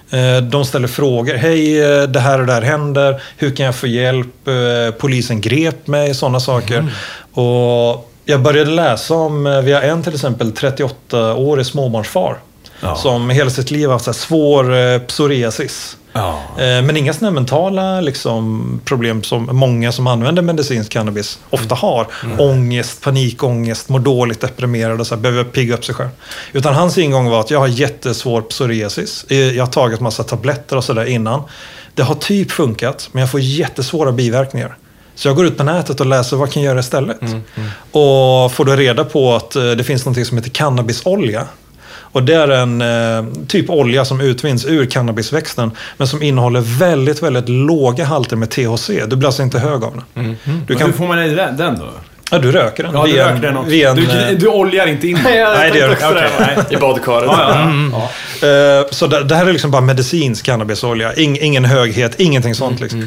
[0.09, 1.33] Eh, De ställer frågor.
[1.33, 3.21] Hej, eh, det här och det här händer.
[3.37, 4.47] Hur kan jag få hjälp?
[4.47, 6.15] Eh, Polisen grep mig.
[6.15, 6.85] Sådana saker.
[7.31, 12.37] Och jag började läsa om, vi har en till exempel 38-årig småbarnsfar.
[12.81, 12.95] Ja.
[12.95, 15.97] som hela sitt liv har haft så svår eh, psoriasis.
[16.13, 16.39] Ja.
[16.57, 22.07] Eh, Men inga sådana mentala liksom, problem som många som använder medicinsk cannabis ofta har.
[22.37, 26.09] Ångest, panikångest, mår dåligt, deprimerad och så här, behöver pigga upp sig själv.
[26.53, 29.25] Utan hans ingång var att jag har jättesvår psoriasis.
[29.29, 31.41] Eh, Jag har tagit massa tabletter och sådär innan.
[31.93, 34.77] Det har typ funkat, men jag får jättesvåra biverkningar.
[35.15, 37.19] Så jag går ut på nätet och läser vad jag kan göra istället.
[37.91, 41.45] Och får då reda på att det finns något som heter cannabisolja.
[42.11, 45.71] Och det är en eh, typ olja som utvinns ur cannabisväxten.
[45.97, 48.87] Men som innehåller väldigt, väldigt låga halter med THC.
[49.07, 50.35] Du blir alltså inte hög av den.
[50.45, 51.85] Du, Du kan, Hur får man den, den då?
[52.31, 52.93] ja, du röker den.
[52.93, 53.71] Ja, du en- röker den också.
[53.73, 55.23] en, du, eh, du oljar inte in den?
[55.57, 56.29] Nej, det gör du inte.
[56.39, 56.57] Nej.
[56.69, 57.25] I badkaret.
[57.27, 58.09] Ja, ja,
[58.41, 58.47] ja.
[58.47, 61.13] Eh, Så det, det här är liksom bara medicinsk cannabisolja.
[61.13, 62.79] Ing, ingen höghet, ingenting sånt.
[62.79, 63.01] Liksom.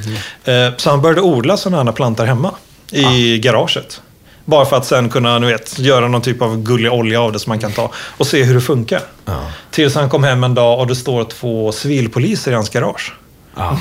[0.45, 2.51] Eh, Så han började odla sådana här plantor hemma
[2.93, 4.01] i garaget.
[4.45, 7.39] Bara för att sen kunna ni vet, göra någon typ av gullig olja av det
[7.39, 9.03] som man kan ta och se hur det funkar.
[9.71, 13.15] Tills han kom hem en dag och det står två civilpoliser i hans garage.
[13.57, 13.79] Ja.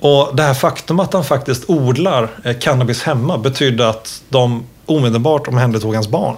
[0.00, 5.48] Och det här faktum att han faktiskt odlar eh, cannabis hemma betydde att de omedelbart
[5.48, 6.36] omhändertog hans barn.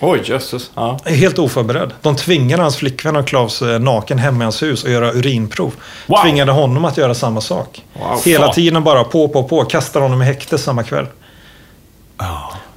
[0.00, 0.70] Oj, jösses.
[0.74, 0.98] Ja.
[1.04, 1.90] är helt oförberedd.
[2.02, 5.12] De tvingade hans flickvän att klä av sig naken hemma i hans hus och göra
[5.12, 5.74] urinprov.
[6.06, 6.18] Wow.
[6.22, 7.84] Tvingade honom att göra samma sak.
[7.92, 8.20] Wow.
[8.24, 8.54] Hela Fan.
[8.54, 9.64] tiden bara på, på, på.
[9.64, 11.06] Kastar honom i häkte samma kväll.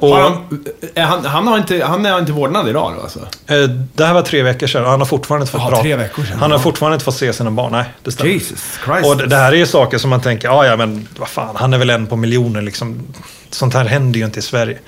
[0.01, 0.63] Och, han,
[0.95, 3.19] är han, han, har inte, han är inte vårdnad idag då alltså?
[3.19, 5.81] eh, det här var tre veckor sedan och han har fortfarande inte fått prata.
[5.81, 6.39] tre veckor sedan.
[6.39, 7.71] Han har fortfarande inte fått se sina barn.
[7.71, 8.31] Nej, det stämmer.
[8.31, 9.05] Jesus Christ.
[9.05, 11.55] Och det, det här är ju saker som man tänker, ja ja men vad fan,
[11.55, 13.07] han är väl en på miljoner liksom.
[13.51, 14.79] Sånt här händer ju inte i Sverige.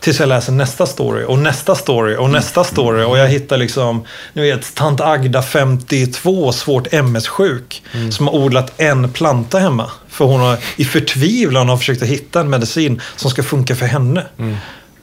[0.00, 4.04] Tills jag läser nästa story och nästa story och nästa story och jag hittar liksom,
[4.32, 9.90] ni vet, tant Agda 52, svårt MS-sjuk, som har odlat en planta hemma.
[10.08, 13.86] För hon har i förtvivlan har försökt att hitta en medicin som ska funka för
[13.86, 14.26] henne.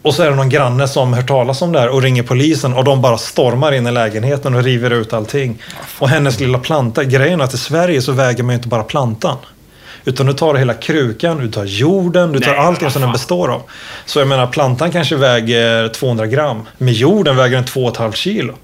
[0.02, 2.74] Och så är det någon granne som hört talas om det här och ringer polisen
[2.74, 5.62] och de bara stormar in i lägenheten och river ut allting.
[6.00, 8.84] Och hennes lilla planta, grejen är att i Sverige så väger man ju inte bara
[8.84, 9.38] plantan.
[10.06, 13.52] Utan du tar hela krukan, du tar jorden, du tar Nej, allting som den består
[13.52, 13.62] av.
[14.06, 16.68] Så jag menar, plantan kanske väger 200 gram.
[16.78, 18.58] Med jorden väger den 2,5 kilo.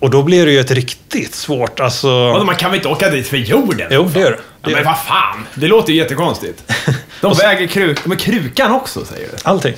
[0.00, 2.08] Och då blir det ju ett riktigt svårt, alltså...
[2.08, 3.86] Vadå, man kan väl inte åka dit för jorden?
[3.90, 4.38] Jo, det gör det.
[4.62, 6.72] Ja, men vad fan, det låter ju jättekonstigt.
[7.20, 9.36] De väger kruk, men krukan också säger du?
[9.42, 9.74] Allting.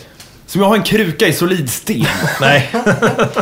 [0.51, 2.07] Som jag har en kruka i solid sten.
[2.41, 2.71] Nej.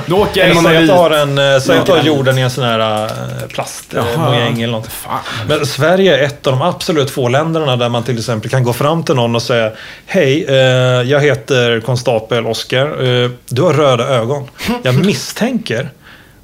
[0.07, 0.63] Då åker jag...
[0.63, 2.05] Säg att du har, en, eh, säg att du har Ja.
[2.05, 4.93] jorden i en sån här uh, plastmojäng eller något.
[4.93, 5.21] Fan.
[5.49, 8.73] Men Sverige är ett av de absolut få länderna där man till exempel kan gå
[8.73, 9.73] fram till någon och säga
[10.07, 10.57] Hej, eh,
[11.03, 12.87] jag heter konstapel Oskar.
[12.87, 14.51] Eh, du har röda ögon.
[14.83, 15.91] Jag misstänker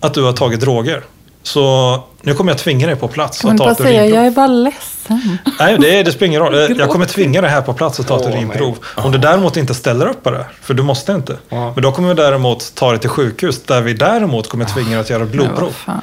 [0.00, 1.02] att du har tagit droger.
[1.44, 4.26] Så nu kommer jag tvinga dig på plats man ta ett säga, jag urinprov.
[4.26, 5.38] är bara ledsen.
[5.58, 6.54] Nej, det, det spelar ingen roll.
[6.78, 8.78] Jag kommer tvinga dig här på plats och ta ett urinprov.
[8.96, 11.36] Om du däremot inte ställer upp på det, för du måste inte.
[11.48, 14.98] Men då kommer vi däremot ta dig till sjukhus där vi däremot kommer tvinga dig
[14.98, 15.70] att göra blodprov.
[15.70, 16.02] fan.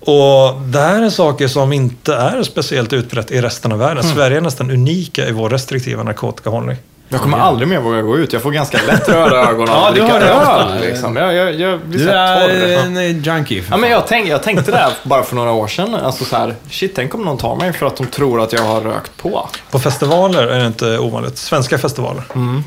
[0.00, 4.04] Och det här är saker som inte är speciellt utbrett i resten av världen.
[4.04, 4.16] Mm.
[4.16, 6.76] Sverige är nästan unika i vår restriktiva narkotikahållning.
[7.08, 8.32] Jag kommer aldrig mer våga gå ut.
[8.32, 10.80] Jag får ganska lätt röda ögon av Ja, att du dricka öl.
[10.80, 11.16] Liksom.
[11.16, 12.84] Jag, jag, jag blir Du är torr.
[12.86, 13.64] en eh, junkie.
[13.70, 15.94] Ja, men jag, tänk, jag tänkte det här bara för några år sedan.
[15.94, 18.62] Alltså så här, shit, tänk om någon tar mig för att de tror att jag
[18.62, 19.48] har rökt på.
[19.70, 21.38] På festivaler är det inte ovanligt.
[21.38, 22.22] Svenska festivaler.
[22.34, 22.64] Mm.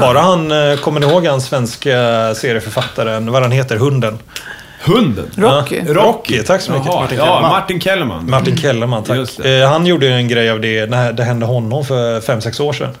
[0.00, 1.90] Bara han, eh, kommer ni ihåg han svenska
[2.34, 4.18] serieförfattaren, vad han heter, Hunden?
[4.84, 5.30] Hunden?
[5.36, 5.82] Rocky.
[5.86, 6.86] Ja, Rocky, tack så mycket.
[6.86, 7.50] Jaha, Martin ja, Kellerman.
[7.50, 8.30] Martin Kellerman.
[8.30, 9.46] Martin Kellerman, Just tack.
[9.46, 12.60] Eh, han gjorde ju en grej av det när det hände honom för fem sex
[12.60, 12.94] år sedan.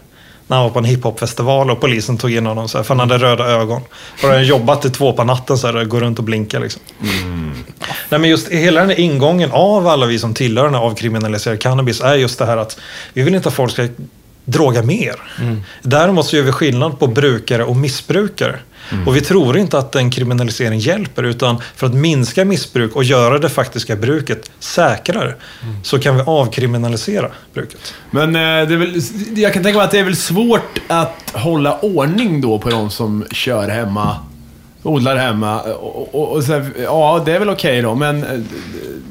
[0.46, 3.10] När han var på en hiphopfestival och polisen tog in honom så här, för han
[3.10, 3.82] hade röda ögon.
[4.22, 6.82] Och han jobbat till två på natten så här, går runt och blinkar liksom.
[8.08, 11.58] Nej, men just hela den här ingången av alla vi som tillhör den här avkriminaliserade
[11.58, 12.78] cannabis är just det här att
[13.12, 13.88] vi vill inte att folk ska
[14.46, 15.14] droga mer.
[15.82, 18.58] Däremot så gör vi skillnad på brukare och missbrukare.
[19.06, 23.38] Och vi tror inte att en kriminalisering hjälper utan för att minska missbruk och göra
[23.38, 25.34] det faktiska bruket säkrare
[25.82, 27.94] så kan vi avkriminalisera bruket.
[28.10, 29.00] Men eh, det är väl,
[29.36, 32.90] jag kan tänka mig att det är väl svårt att hålla ordning då på de
[32.90, 34.16] som kör hemma,
[34.82, 35.60] odlar hemma.
[35.60, 38.40] Och, och, och så, ja, det är väl okej då, men eh,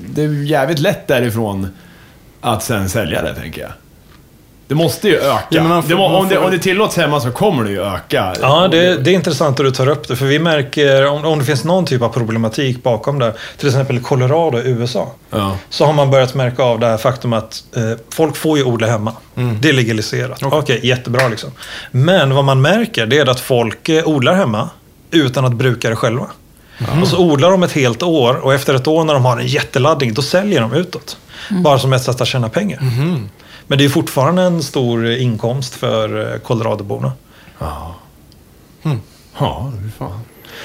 [0.10, 1.68] det är jävligt lätt därifrån
[2.42, 3.72] att sen sälja det, tänker jag.
[4.68, 5.46] Det måste ju öka.
[5.50, 8.34] Ja, får- det må, om, det, om det tillåts hemma så kommer det ju öka.
[8.42, 10.16] Ja, det, det är intressant att du tar upp det.
[10.16, 14.00] För vi märker, om, om det finns någon typ av problematik bakom det, till exempel
[14.00, 15.58] Colorado i USA, Ja.
[15.70, 18.88] så har man börjat märka av det här faktum att eh, folk får ju odla
[18.88, 19.14] hemma.
[19.62, 20.40] Det är legaliserat.
[20.44, 21.52] Okej, jättebra liksom.
[21.92, 24.70] Men vad man märker det är att folk eh, odlar hemma
[25.12, 26.26] utan att bruka det själva.
[27.02, 29.48] Och så odlar de ett helt år och efter ett år när de har en
[29.48, 31.18] jätteladdning, då säljer de utåt.
[31.50, 32.80] Bara som ett sätt att tjäna pengar.
[33.68, 37.12] Men det är fortfarande en stor inkomst för eh, Coloradoborna.
[39.40, 40.20] Ja, fy fan.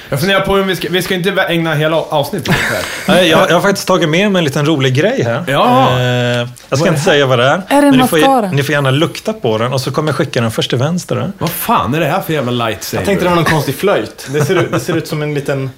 [0.09, 2.85] Jag funderar på om vi ska, vi ska inte ägna hela avsnittet åt det här.
[3.15, 5.45] Nej, jag, jag har faktiskt tagit med mig en liten rolig grej här.
[5.49, 5.99] Ja.
[6.01, 7.63] Eh, jag ska inte säga vad det är.
[7.69, 10.17] Är det en ni får, ni får gärna lukta på den och så kommer jag
[10.17, 11.17] skicka den först till vänster.
[11.17, 11.33] Där.
[11.39, 13.01] Vad fan är det här för jävla lightsaber?
[13.01, 14.29] Jag tänkte det var någon konstig flöjt.
[14.33, 15.71] Det ser ut, det ser ut som en liten,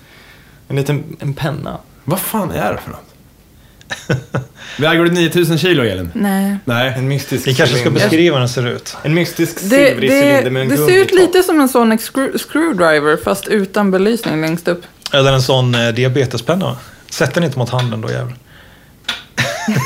[0.68, 1.78] en liten en penna.
[2.04, 3.11] Vad fan är det för något?
[4.78, 6.10] Väger du 9000 kilo, Elin?
[6.14, 6.56] Nej.
[6.64, 6.94] Nej.
[6.96, 8.00] En mystisk Ni kanske ska cylinder.
[8.00, 8.96] beskriva hur den ser ut.
[9.02, 11.98] En mystisk Det, silvrig det, cylinder med en det ser ut lite som en sån
[11.98, 14.82] screw, screwdriver fast utan belysning längst upp.
[15.12, 16.76] Eller en sån eh, diabetespenna.
[17.10, 18.36] Sätt den inte mot handen då jävlar.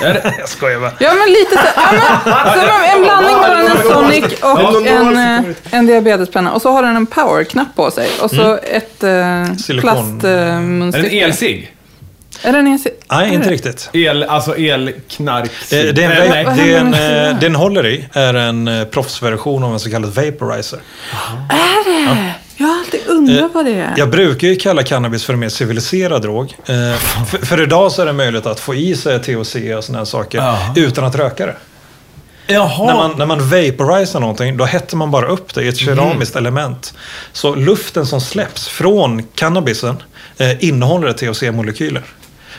[0.39, 0.93] jag skojar bara.
[0.99, 5.55] Ja men lite så, ja, men, som en blandning mellan en Sonic och en, eh,
[5.71, 6.53] en diabetespenna.
[6.53, 8.09] Och så har den en powerknapp på sig.
[8.21, 9.67] Och så ett eh, Silikon.
[9.69, 11.09] Är det plastmunstycke.
[11.09, 11.76] en elcigg?
[12.47, 12.93] Är det en elcigg?
[13.11, 13.55] Nej, Är inte det?
[13.55, 13.91] riktigt.
[13.93, 15.51] El, alltså elknark.
[15.71, 16.45] Det, det är Nej, en, nej.
[16.45, 19.91] va- det är en, eh, den håller i är en eh, proffsversion av en så
[19.91, 20.79] kallad vaporizer.
[22.59, 23.95] Jag har alltid undrat vad det är.
[23.97, 26.55] Jag brukar ju kalla cannabis för en mer civiliserad drog.
[26.67, 29.35] Eh, för, för idag så är det möjligt att få i sig THC
[29.77, 30.59] och sådana här saker Ja.
[30.77, 31.57] utan att röka det.
[32.47, 32.87] Jaha.
[32.87, 36.37] När man, när man vaporizar någonting, då hettar man bara upp det i ett keramiskt
[36.37, 36.95] element.
[37.33, 39.97] Så luften som släpps från cannabisen
[40.39, 42.03] eh, innehåller THC-molekyler.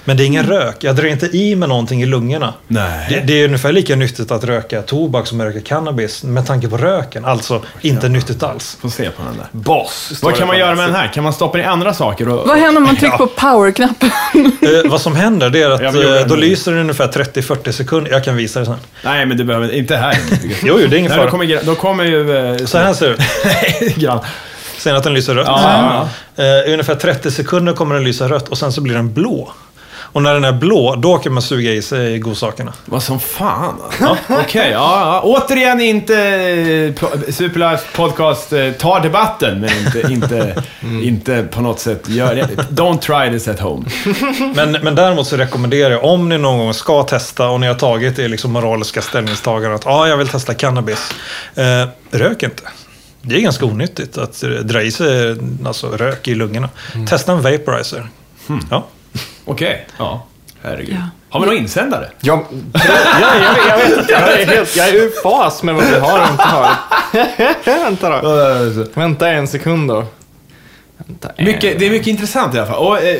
[0.07, 0.75] Men det är ingen rök.
[0.79, 2.53] Jag drar inte i med någonting i lungorna.
[2.67, 3.05] Nej.
[3.09, 6.67] Det, det är ungefär lika nyttigt att röka tobak som att röka cannabis med tanke
[6.67, 7.25] på röken.
[7.25, 8.77] Alltså inte nyttigt alls.
[8.81, 9.47] Får se på den där.
[9.51, 10.19] Boss.
[10.21, 11.07] Vad kan man göra den med den här?
[11.13, 12.29] Kan man stoppa i andra saker?
[12.29, 12.47] Och...
[12.47, 14.09] Vad händer om man trycker på powerknappen?
[14.35, 18.11] Eh, vad som händer det är att Ja, eh, då lyser det ungefär 30-40 sekunder.
[18.11, 18.75] Jag kan visa det sen.
[19.03, 20.17] Nej, men du behöver inte här.
[20.43, 21.31] Jo, jo, det är ingen Nej, då fara.
[21.31, 22.37] kommer, då kommer ju...
[22.51, 23.97] eh, Så här ser det ut.
[24.85, 25.47] Ni att den lyser rött?
[25.47, 29.13] Ja, Eh, I ungefär 30 sekunder kommer den lysa rött och sen så blir den
[29.13, 29.53] blå.
[30.17, 32.73] Och när den är blå, då kan man suga i sig godsakerna.
[32.85, 33.81] Vad som fan.
[34.01, 35.21] Ja, Okej, ja, ja.
[35.23, 40.63] Återigen inte eh, Superlife Podcast eh, tar debatten, men inte, inte,
[41.03, 42.47] inte på något sätt gör det.
[42.69, 43.85] Don't try this at home.
[44.55, 47.75] Men, men däremot så rekommenderar jag, om ni någon gång ska testa och ni har
[47.75, 51.11] tagit det liksom moraliska ställningstagandet att ah, jag vill testa cannabis.
[51.55, 52.63] Eh, rök inte.
[53.21, 56.69] Det är ganska onyttigt att dra i sig alltså, rök i lungorna.
[57.07, 58.07] Testa en vaporizer.
[58.69, 58.87] Ja.
[59.47, 60.25] Okej, ja.
[60.63, 60.95] Herregud.
[60.95, 61.09] Ja.
[61.29, 62.09] Har vi några insändare?
[62.19, 62.79] Ja, ja,
[63.41, 64.11] jag, vet, jag vet inte.
[64.11, 66.69] Jag är, helt, jag är ur fas med vad vi har och inte har.
[67.83, 68.85] Vänta då.
[68.93, 70.05] Vänta en sekund då.
[70.97, 71.45] Vänta en.
[71.45, 72.85] Mycket, det är mycket intressant i alla fall.
[72.87, 73.19] Och, eh,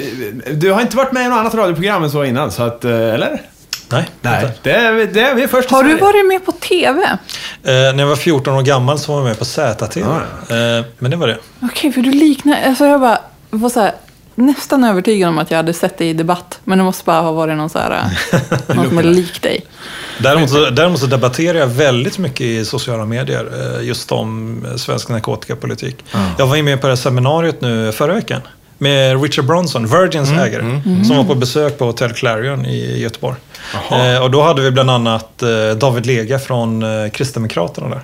[0.52, 2.92] du har inte varit med i något annat radioprogram än så innan, så att, eh,
[2.92, 3.42] eller?
[3.90, 4.52] Nej, inte.
[4.64, 7.04] Det är, det är vi först Har du varit med på TV?
[7.04, 7.18] Eh,
[7.64, 10.06] när jag var 14 år gammal så var jag med på ZTV.
[10.06, 11.38] Ah, eh, men det var det.
[11.62, 12.62] Okej, för du liknar...
[12.66, 13.92] Alltså jag bara, var så här,
[14.38, 16.60] nästan övertygad om att jag hade sett dig i debatt.
[16.64, 18.04] Men det måste bara ha varit någon, så här,
[18.76, 19.66] någon som är lik dig.
[20.20, 24.76] Däremot så, däremot så debatterar jag väldigt mycket i sociala medier eh, just om eh,
[24.76, 26.06] svensk narkotikapolitik.
[26.38, 28.42] Jag var ju med på det här seminariet nu förra veckan
[28.78, 33.36] med Richard Bronson, Virgins ägare, som var på besök på Hotel Clarion i Göteborg.
[33.92, 38.02] Eh, och då hade vi bland annat eh, David Lega från eh, Kristdemokraterna där.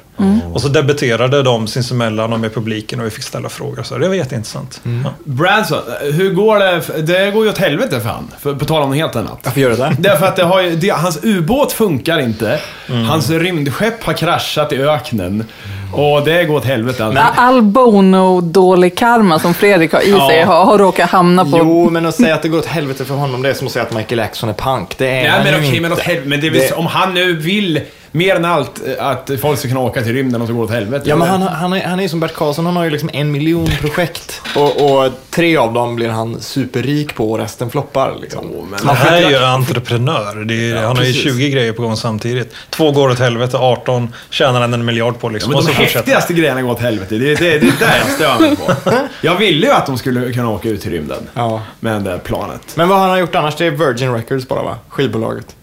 [0.53, 3.83] Och så debatterade de sinsemellan och med publiken och vi fick ställa frågor.
[3.83, 4.81] Så det var jätteintressant.
[4.83, 5.13] Ja.
[5.23, 7.01] Branson, hur går det?
[7.01, 8.31] Det går ju åt helvete för han.
[8.39, 9.39] För, på tal om något helt annat.
[9.43, 9.95] Varför gör du det?
[9.99, 12.59] Därför att det har ju, det, hans ubåt funkar inte.
[13.07, 15.45] Hans rymdskepp har kraschat i öknen.
[15.93, 17.05] Och det går åt helvete.
[17.05, 17.23] Alltså.
[17.35, 20.27] All Bono-dålig karma som Fredrik har i Ja.
[20.29, 21.57] sig har, har råkat hamna på...
[21.57, 23.73] Jo, men att säga att det går åt helvete för honom, det är som att
[23.73, 24.97] säga att Michael Jackson är punk.
[24.97, 25.81] Det är Nej men okej, inte.
[25.81, 26.29] men åt helvete.
[26.29, 27.81] Men det väl, Det- om han nu vill
[28.15, 30.65] mer än allt eh, att folk ska kunna åka till rymden och så går det
[30.65, 31.09] åt helvete.
[31.09, 33.09] Ja, men han, han, är, han är ju som Bert Karlsson, han har ju liksom
[33.13, 34.41] en miljon projekt.
[34.55, 38.15] Och, och tre av dem blir han superrik på och resten floppar.
[38.21, 38.49] Liksom.
[38.53, 40.45] Jo, men- Han är ju entreprenör.
[40.45, 41.23] Det är, han har ju precis.
[41.23, 42.53] 20 grejer på gång samtidigt.
[42.69, 45.29] Två går åt helvete, 18 tjänar han en miljard på.
[45.29, 45.51] Liksom.
[45.51, 47.15] Ja, men så de häftigaste grejerna går åt helvete.
[47.15, 48.91] Det är det, det, är där jag stör mig på.
[49.21, 51.27] Jag ville ju att de skulle kunna åka ut till rymden.
[51.33, 51.61] Ja.
[51.79, 52.61] Med det där planet.
[52.75, 53.55] Men vad har han gjort annars?
[53.55, 54.77] Det är Virgin Records bara va?
[54.89, 55.55] Skivbolaget.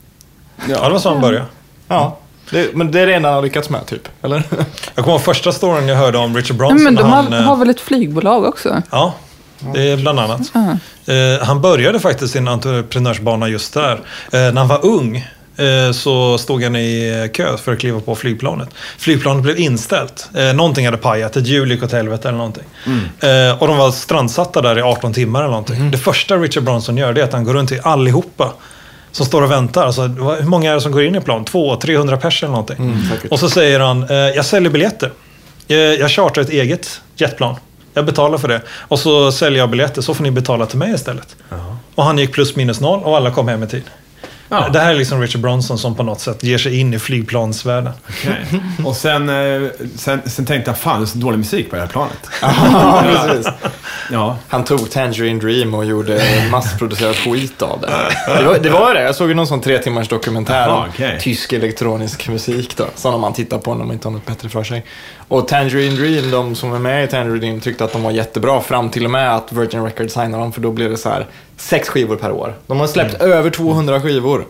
[0.69, 1.45] Ja, det var så han började.
[1.89, 2.19] Ja.
[2.51, 4.09] Det, men det är det enda han har lyckats med, typ.
[4.23, 4.43] Eller?
[4.95, 6.77] Jag kommer ihåg första storyn jag hörde om Richard Bronson.
[6.77, 8.83] Nej, men de har, han, eh, har väl ett flygbolag också?
[8.91, 9.15] Ja,
[9.75, 10.41] det är bland annat.
[11.07, 13.93] Eh, han började faktiskt sin entreprenörsbana just där.
[13.93, 13.99] Eh,
[14.33, 15.17] när han var ung
[15.57, 18.69] eh, så stod han i kö för att kliva på flygplanet.
[18.99, 20.29] Flygplanet blev inställt.
[20.35, 22.65] Eh, någonting hade pajat, ett hjul gick åt helvete eller någonting.
[23.21, 25.91] Eh, och de var strandsatta där i 18 timmar eller någonting.
[25.91, 28.53] Det första Richard Bronson gör det är att han går runt till allihopa
[29.13, 29.87] som står och väntar.
[29.87, 31.45] Alltså, hur många är det som går in i plan?
[31.45, 32.97] Två, 300 pers eller någonting.
[33.11, 33.33] säkert.
[33.33, 35.13] och så säger han, eh, jag säljer biljetter.
[35.67, 37.57] Jag, jag chartrar ett eget jetplan.
[37.95, 38.63] Jag betalar för det.
[38.71, 41.37] Och så säljer jag biljetter, så får ni betala till mig istället.
[41.95, 43.83] Och han gick plus minus noll och alla kom hem i tid.
[44.51, 44.69] Ja.
[44.69, 47.93] Det här är liksom Richard Bronson som på något sätt ger sig in i flygplansvärlden.
[48.09, 48.61] Okej.
[48.85, 51.83] Och sen, eh, sen, sen tänkte jag, fan det är så dålig musik på det
[51.83, 52.19] här planet.
[52.43, 53.53] ja, precis.
[54.13, 54.37] Ja.
[54.49, 57.89] Han tog Tangerine Dream och gjorde massproducerat skit av det.
[58.39, 59.03] Det var, det var det.
[59.03, 61.19] Jag såg ju någon sån tre timmars dokumentär om okej.
[61.21, 62.85] tysk elektronisk musik då.
[62.95, 64.85] Sådana man tittar på när man inte har något bättre för sig.
[65.29, 68.61] Och Tangerine Dream, de som är med i Tangerine Dream tyckte att de var jättebra
[68.61, 71.27] fram till och med att Virgin Records signade dem för då blev det så här
[71.61, 72.55] sex skivor per år.
[72.67, 74.47] De har släppt över 200 skivor.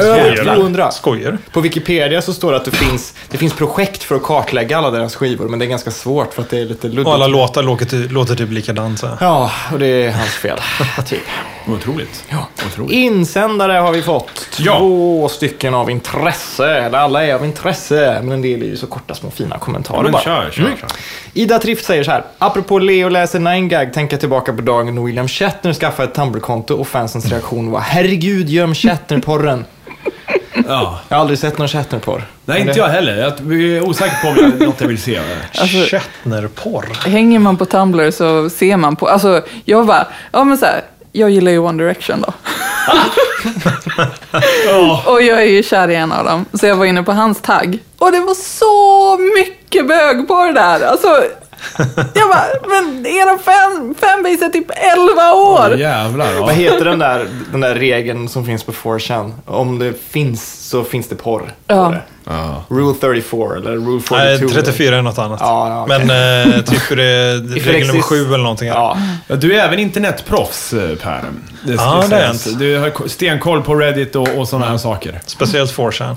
[0.00, 0.60] Över Skojar du?
[0.60, 0.90] 200!
[0.90, 1.38] Skojar?
[1.52, 4.90] På Wikipedia så står det att det finns, det finns projekt för att kartlägga alla
[4.90, 7.06] deras skivor, men det är ganska svårt för att det är lite luddigt.
[7.06, 8.98] Och alla låtar låter, låter typ likadant.
[8.98, 9.08] Så.
[9.20, 10.58] Ja, och det är hans fel.
[11.06, 11.20] typ.
[11.68, 12.24] Otroligt.
[12.28, 12.48] Ja.
[12.66, 12.92] Otroligt.
[12.92, 14.48] Insändare har vi fått.
[14.58, 14.78] Ja.
[14.78, 16.66] Två stycken av intresse.
[16.74, 19.98] Eller alla är av intresse, men en del är ju så korta små fina kommentarer
[19.98, 20.22] Ja, men bara.
[20.22, 20.76] kör, kör, Mm.
[20.80, 20.88] kör.
[21.32, 22.24] Ida Trift säger så här.
[22.38, 27.26] Apropå Leo läser 9gag tänker tillbaka på dagen William Shatner skaffade ett Tumblr-konto och fansens
[27.30, 29.64] reaktion var Herregud, göm Shatner-porren.
[30.68, 31.00] Ja.
[31.08, 32.24] Jag har aldrig sett någon Shatner-porr.
[32.44, 33.16] Nej, inte jag heller.
[33.16, 35.20] Jag är osäker på om jag något jag vill se.
[35.58, 37.08] Alltså- Shatnerporr.
[37.08, 40.80] Hänger man på Tumblr så ser man på, alltså jag bara, ja men så här,
[41.12, 42.32] jag gillar ju One Direction då.
[45.10, 47.40] Och jag är ju kär i en av dem, så jag var inne på hans
[47.40, 47.78] tagg.
[47.98, 50.80] Och det var så mycket bög på det där.
[50.86, 51.24] Alltså,
[52.14, 55.76] jag bara, men era fan, fanbase är typ 11 år.
[55.78, 56.32] Jävlar.
[56.40, 56.54] Vad Ja.
[56.54, 59.32] heter den där, den där regeln som finns på 4chan?
[59.46, 61.54] Om det finns så finns det porr.
[61.66, 61.74] Ja.
[61.90, 62.00] det.
[62.24, 62.62] Ja.
[62.68, 64.16] Rule 34 eller Rule 42.
[64.16, 65.40] Nej, 34 är något annat.
[65.42, 66.06] Ja, ja, okej.
[66.06, 68.68] Men eh, typ är det regel nummer exist- sju eller någonting.
[68.68, 68.96] Ja,
[69.26, 71.20] Ja, du är även internetproffs, eh, Per.
[71.66, 72.58] Det Ja, det är jag.
[72.58, 75.20] Du har ko- stenkoll på Reddit och, och sådana här saker.
[75.26, 76.16] Speciellt 4chan.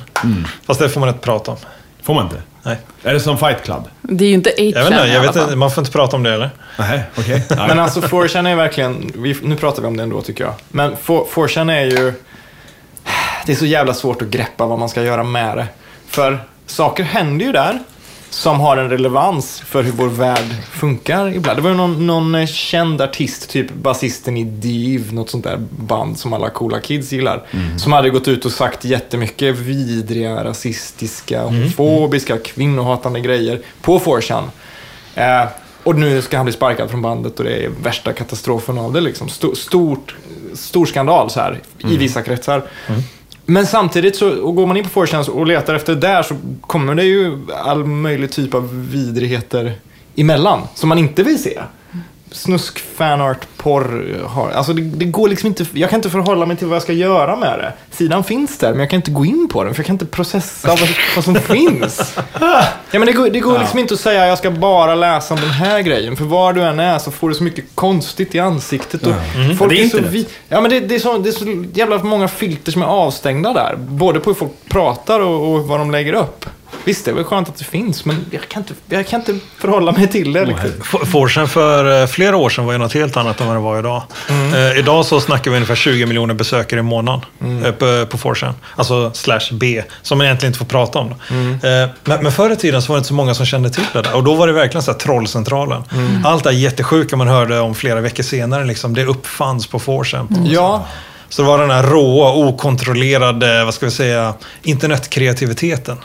[0.68, 1.58] Fast det får man inte prata om.
[2.06, 2.42] Får man inte?
[2.64, 2.78] Nej.
[3.04, 3.84] Är det som Fight Club?
[4.02, 6.16] Det är ju inte 8 Jag vet inte, jag vet inte, man får inte prata
[6.16, 6.50] om det eller?
[6.80, 7.44] Nej, okej.
[7.50, 7.68] Okay.
[7.68, 10.54] men alltså 4chan är verkligen, vi, nu pratar vi om det ändå tycker jag.
[10.70, 12.14] Men 4chan är ju,
[13.46, 15.68] det är så jävla svårt att greppa vad man ska göra med det.
[16.08, 17.80] För saker händer ju där
[18.30, 21.58] som har en relevans för hur vår värld funkar ibland.
[21.58, 25.58] Det var ju någon, någon eh, känd artist, typ basisten i Div, något sånt där
[25.70, 27.44] band som alla coola kids gillar.
[27.78, 34.44] Som hade gått ut och sagt jättemycket vidriga, rasistiska, homofobiska, kvinnohatande grejer på 4chan.
[35.16, 35.48] Eh,
[35.84, 39.02] och nu ska han bli sparkad från bandet och det är värsta katastrofen av det.
[39.02, 39.28] Liksom.
[39.28, 40.16] Sto- stort,
[40.54, 42.64] stor skandal så här, i vissa kretsar.
[43.46, 46.96] Men samtidigt så och går man in på 4 och letar efter där så kommer
[46.96, 49.74] det ju all möjlig typ av vidrigheter
[50.16, 51.62] emellan som man inte vill se.
[52.36, 54.06] Snusk, fanart, porr.
[54.28, 56.84] Har, alltså det, det går liksom inte, jag kan inte förhålla mig till vad jag
[56.84, 57.74] ska göra med det.
[57.96, 60.06] Sidan finns där men jag kan inte gå in på den för jag kan inte
[60.06, 60.80] processa vad,
[61.16, 62.18] vad som finns.
[62.40, 65.40] Ja, men det går, det går liksom inte att säga jag ska bara läsa om
[65.40, 66.16] den här grejen.
[66.16, 69.08] För var du än är så får du så mycket konstigt i ansiktet.
[69.08, 69.14] Och
[69.58, 71.66] folk Det är är så vi, ja, men det, det, är så, det är så
[71.74, 73.76] jävla många filter som är avstängda där.
[73.78, 76.46] Både på hur folk pratar och, och vad de lägger upp.
[76.86, 79.36] Visst, det är väl skönt att det finns, men jag kan inte, jag kan inte
[79.58, 80.46] förhålla mig till det.
[80.46, 80.70] Liksom.
[80.82, 83.60] F- 4chan för eh, flera år sedan var ju något helt annat än vad det
[83.60, 84.04] var idag.
[84.56, 87.22] Eh, idag så snackar vi ungefär 20 miljoner besökare i månaden
[87.66, 88.54] eh, på, på 4chan.
[88.76, 91.10] Alltså slash B, som man egentligen inte får prata om.
[91.10, 91.16] då.
[91.70, 93.84] Eh, men, men förr i tiden så var det inte så många som kände till
[93.94, 94.16] det där.
[94.16, 95.84] Och då var det verkligen så här trollcentralen.
[96.26, 100.48] Allt det här jättesjuka man hörde om flera veckor senare, liksom, det uppfanns på 4chan.
[100.50, 100.88] Ja,
[101.36, 105.98] Så det var den här råa, okontrollerade, vad ska vi säga, internetkreativiteten.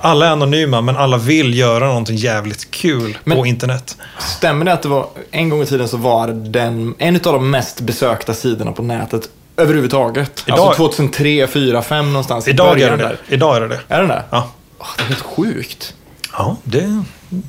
[0.00, 3.96] Alla är anonyma, men alla vill göra någonting jävligt kul Men- på internet.
[4.18, 7.50] stämmer det att det var, en gång i tiden så var den, en av de
[7.50, 10.44] mest besökta sidorna på nätet överhuvudtaget.
[10.46, 13.16] Idag- alltså 2003, 4, 5 någonstans Idag är det där.
[13.28, 13.80] Idag är det det.
[13.88, 14.22] Är den det?
[14.30, 14.48] Ja.
[14.78, 15.94] Åh, det är helt sjukt.
[16.32, 17.02] Ja, det är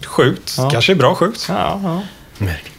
[0.06, 0.56] sjukt.
[0.58, 0.70] Ja.
[0.70, 1.46] Kanske är bra sjukt.
[1.50, 2.02] Ja, ja.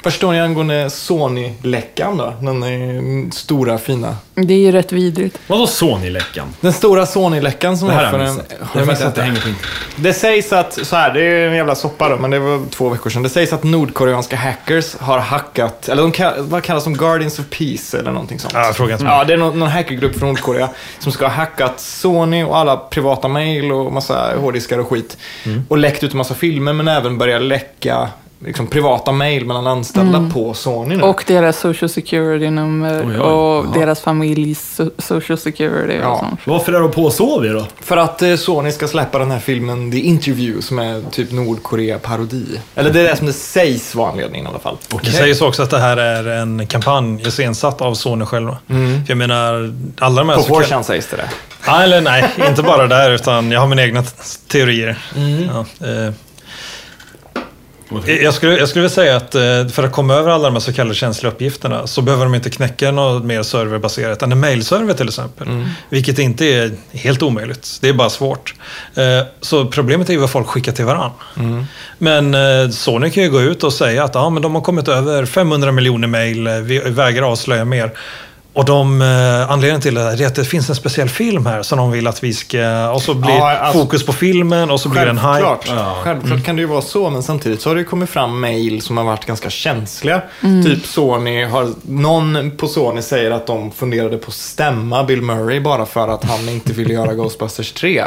[0.02, 2.34] Vad står ni angående Sony-läckan då?
[2.40, 4.16] Den eh, stora fina.
[4.34, 5.38] Det är ju rätt vidrigt.
[5.46, 6.54] Vadå Sony-läckan?
[6.60, 8.36] Den stora Sony-läckan som Det här var har för jag en...
[8.36, 8.52] missat.
[8.60, 9.24] Har att jag missat inte det?
[9.24, 9.70] hänger på internet.
[9.96, 12.88] Det sägs att, så här, det är en jävla soppa då, men det var två
[12.88, 13.22] veckor sedan.
[13.22, 16.94] Det sägs att nordkoreanska hackers har hackat, eller de kall, vad kallas de?
[16.94, 18.54] Guardians of Peace eller någonting sånt.
[18.56, 19.12] Ja, fråga inte mig.
[19.12, 20.68] Ja, det är någon, någon hackergrupp från Nordkorea
[20.98, 25.16] som ska ha hackat Sony och alla privata mail och massa hårddiskar och skit.
[25.44, 25.62] Mm.
[25.68, 28.08] Och läckt ut en massa filmer, men även börjat läcka
[28.44, 31.02] liksom, privata mail mellan anställda på Sony nu.
[31.02, 33.18] Och deras social security-nummer Oj, oj.
[33.20, 33.80] och Ja.
[33.80, 36.18] deras familjs so- social security och Ja.
[36.20, 36.40] sånt.
[36.44, 37.66] Varför är de på Sovi då?
[37.80, 42.44] För att eh, Sony ska släppa den här filmen The Interview som är typ Nordkorea-parodi.
[42.74, 44.76] Eller det är det som det sägs vara anledningen i alla fall.
[45.02, 48.58] Det sägs också att det här är en kampanj iscensatt av Sony själva.
[48.66, 50.36] För jag menar, alla de här...
[50.36, 51.28] På så kall- 4chan sägs det det.
[51.66, 54.02] Ja, eller nej, inte bara där, utan jag har mina egna
[54.48, 54.98] teorier.
[55.16, 55.42] Mm.
[55.54, 56.12] Ja, eh,
[58.22, 60.60] Jag skulle, jag skulle vilja säga att eh, för att komma över alla de här
[60.60, 64.94] så kallade känsliga uppgifterna så behöver de inte knäcka något mer serverbaserat än en mailserver
[64.94, 65.48] till exempel.
[65.88, 67.78] Vilket inte är helt omöjligt.
[67.80, 68.54] Det är bara svårt.
[68.94, 69.04] Eh,
[69.40, 71.12] Så problemet är ju vad folk skickar till varandra.
[71.98, 74.88] Men eh, Sony kan ju gå ut och säga att ja, men de har kommit
[74.88, 77.90] över 500 miljoner mail, vi vägrar avslöja mer.
[78.60, 81.78] Och de, eh, anledningen till det är att det finns en speciell film här som
[81.78, 82.90] de vill att vi ska...
[82.90, 85.44] Och så blir Ja, alltså- fokus på filmen och så blir det en hype.
[85.46, 88.40] Självklart, Självklart kan det ju vara så, men samtidigt så har det ju kommit fram
[88.40, 90.22] mail som har varit ganska känsliga.
[90.64, 95.60] Typ Sony har, någon på Sony säger att de funderade på att stämma Bill Murray
[95.60, 98.04] bara för att han inte ville göra Ghostbusters 3.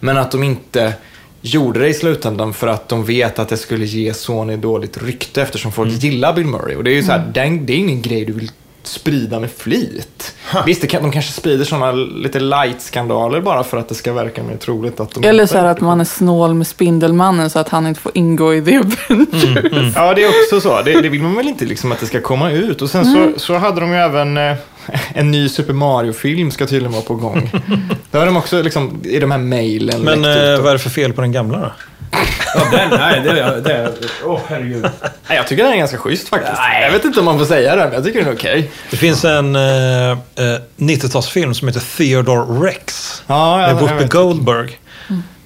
[0.00, 0.92] Men att de inte
[1.40, 5.42] gjorde det i slutändan för att de vet att det skulle ge Sony dåligt rykte
[5.42, 6.76] eftersom folk gillar Bill Murray.
[6.76, 8.50] Och det är ju så här, den, det är ingen grej du vill
[8.88, 10.34] sprida med flit.
[10.66, 14.42] Visst, det kan, de kanske sprider sådana lite light-skandaler bara för att det ska verka
[14.42, 17.68] mer troligt att de Eller så här att man är snål med Spindelmannen så att
[17.68, 19.94] han inte får ingå i The Avengers.
[19.96, 20.82] Ja, det är också så.
[20.82, 22.82] Det, det vill man väl inte liksom att det ska komma ut.
[22.82, 24.56] Och sen så, så hade de ju även eh,
[25.14, 27.50] en ny Super Mario-film ska tydligen vara på gång.
[28.10, 30.90] Det har de också liksom i de här mejlen Men eh, vad är det för
[30.90, 31.72] fel på den gamla då?
[32.54, 33.60] Ja, den, nej, det är...
[33.60, 33.92] Det
[34.24, 34.82] åh, herregud.
[35.02, 36.58] Nej, jag tycker den är ganska schysst faktiskt.
[36.82, 38.70] Jag vet inte om man får säga det, men jag tycker den är okej.
[38.90, 40.16] Det finns en eh, eh,
[40.76, 43.22] 90-talsfilm som heter Theodore Rex.
[43.26, 44.04] Ja, med jag, jag Whoopi.
[44.04, 44.78] Goldberg.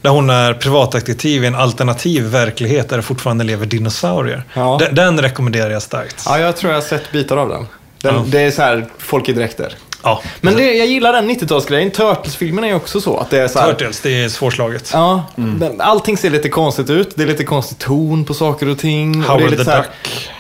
[0.02, 4.44] Där hon är privatdetektiv i en alternativ verklighet där det fortfarande lever dinosaurier.
[4.54, 4.76] Ja.
[4.80, 6.22] Den, den rekommenderar jag starkt.
[6.26, 7.66] Ja, jag tror jag har sett bitar av den.
[8.02, 8.24] den Ja.
[8.26, 9.74] Det är så här, folk i dräkter.
[10.03, 10.22] Ja.
[10.40, 11.90] Men det, jag gillar den 90-talsgrejen.
[11.90, 13.16] Turtles-filmen är ju också så.
[13.16, 14.90] Att det är så här, Turtles, det är svårslaget.
[14.92, 17.11] Ja, men allting ser lite konstigt ut.
[17.14, 19.09] Det är lite konstig ton på saker och ting.
[19.11, 20.30] och det är Howard lite the så här- Duck.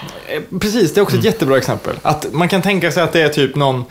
[0.52, 1.94] Eh, Precis, det är också ett jättebra exempel.
[2.02, 3.84] Att man kan tänka sig att det är typ någon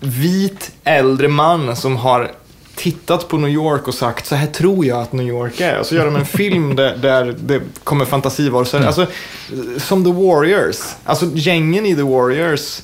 [0.00, 2.30] vit äldre man som har
[2.76, 5.78] tittat på New York och sagt så här tror jag att New York är.
[5.78, 8.86] Och så gör de en film där, där det kommer fantasivarelser.
[8.86, 9.06] Alltså,
[9.78, 10.76] som The Warriors.
[11.04, 12.80] Alltså gängen i The Warriors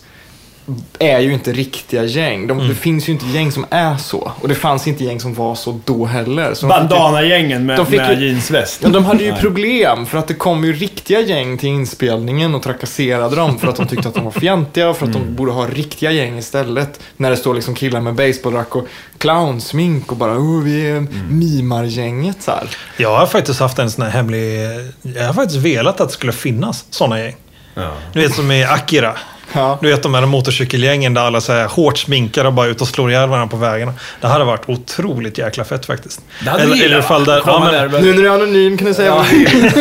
[0.98, 2.46] är ju inte riktiga gäng.
[2.46, 4.32] De, Det finns ju inte gäng som är så.
[4.40, 6.54] Och det fanns inte gäng som var så då heller.
[6.54, 8.82] Så Bandana-gängen med, De med ju- jeansväst.
[8.82, 12.62] men de hade ju problem för att det kom ju riktiga gäng till inspelningen och
[12.62, 15.52] trakasserade dem för att de tyckte att de var fjantiga och för att de borde
[15.52, 17.00] ha riktiga gäng istället.
[17.16, 18.86] När det står liksom killar med baseballrack och
[19.18, 22.68] clownsmink och bara oh, vi är mimargänget så här.
[22.96, 24.60] Jag har faktiskt haft en sån här hemlig...
[25.02, 27.36] Jag har faktiskt velat att det skulle finnas såna gäng.
[27.74, 27.92] Ja.
[28.12, 29.14] Du vet som i Akira.
[29.52, 29.78] Ja.
[29.82, 32.88] Du vet de här motorcykelgängen där alla så här hårt sminkade och bara ut och
[32.88, 33.94] slår ihjäl varandra på vägarna.
[34.20, 36.20] Det hade varit otroligt jäkla fett faktiskt.
[36.44, 38.78] Det hade eller, du gillat, fall där, ja, men, där, Nu när du är anonym
[38.78, 39.72] kan du säga vad du vill.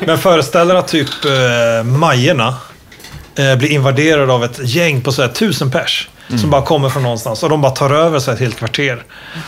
[0.06, 2.54] men föreställ dig att typ eh, Majerna
[3.34, 6.08] eh, blir invaderade av ett gäng på så här tusen pers.
[6.40, 9.02] Som bara kommer från någonstans och de bara tar över så ett helt kvarter.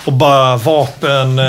[0.05, 1.45] Och bara vapen, eh,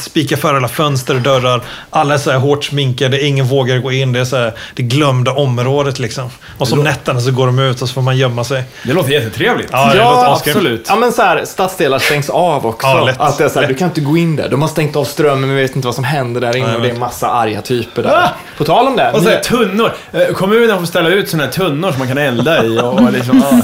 [0.00, 1.60] spikar för alla fönster och dörrar.
[1.90, 4.12] Alla är så här hårt sminkade, ingen vågar gå in.
[4.12, 6.30] Det är så här, det glömda området liksom.
[6.58, 8.64] Och så nätterna så går de ut och så får man gömma sig.
[8.82, 9.68] Det låter jättetrevligt.
[9.72, 10.56] Ja, det låter asgrymt.
[10.56, 10.86] absolut.
[10.88, 12.86] Ja men så här, stadsdelar stängs av också.
[12.86, 13.20] Ja, lätt.
[13.20, 14.48] att det är så här, du kan inte gå in där.
[14.48, 16.76] De har stängt av strömmen men vi vet inte vad som händer där inne Nej,
[16.76, 18.10] och det är men- massa arga typer där.
[18.10, 18.28] Ah!
[18.58, 19.12] På tal om det.
[19.12, 19.92] Och så här, tunnor.
[20.12, 22.78] Eh, Kommunen får ställa ut såna här tunnor som man kan elda i.
[22.80, 23.60] Och, och liksom, ah,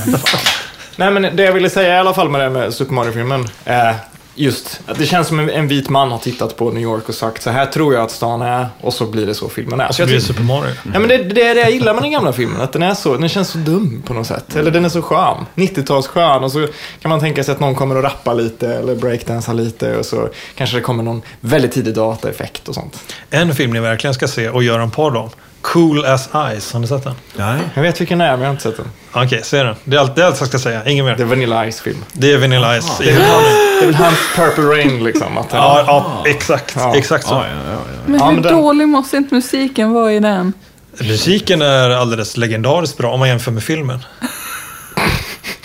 [1.01, 3.95] Nej, men det jag ville säga i alla fall med det med Super Mario-filmen är
[4.35, 7.15] just att det känns som en, en vit man har tittat på New York och
[7.15, 9.89] sagt så här tror jag att stan är och så blir det så filmen är.
[9.89, 10.75] Och Så så blir det Super Mario.
[10.95, 12.95] Ja, men det, det är det jag gillar med den gamla filmen, att den är
[12.95, 14.57] så, den känns så dum på något sätt.
[14.57, 15.47] Eller den är så skön.
[15.55, 16.67] 90-talsskön och så
[17.03, 20.29] kan man tänka sig att någon kommer att rappa lite eller breakdansa lite och så
[20.55, 23.15] kanske det kommer någon väldigt tidig dataeffekt och sånt.
[23.31, 25.31] En film ni verkligen ska se och göra en podd om.
[25.63, 26.73] Cool as Ice.
[26.73, 27.15] Har ni sett den?
[27.37, 27.61] nej.
[27.75, 28.87] Jag vet vilken det är, men jag har inte sett den.
[29.13, 29.75] Okej, se den.
[29.85, 30.85] Det är allt, det är allt jag ska säga.
[30.87, 31.17] Inget mer.
[31.17, 32.05] Det är Vanilla Ice-film.
[32.13, 32.99] Det är Vanilla Ice.
[32.99, 35.39] Det är väl han- det är väl hans Purple Rain liksom.
[35.39, 36.75] Att han, Ja, ja, exakt.
[36.77, 36.97] Ja.
[36.97, 37.35] Exakt så.
[37.35, 37.99] Ja, ja, ja, ja.
[38.07, 40.53] Men Ja, hur men den- dålig måste inte musiken vara i den?
[41.01, 43.99] Musiken är alldeles legendariskt bra om man jämför med filmen.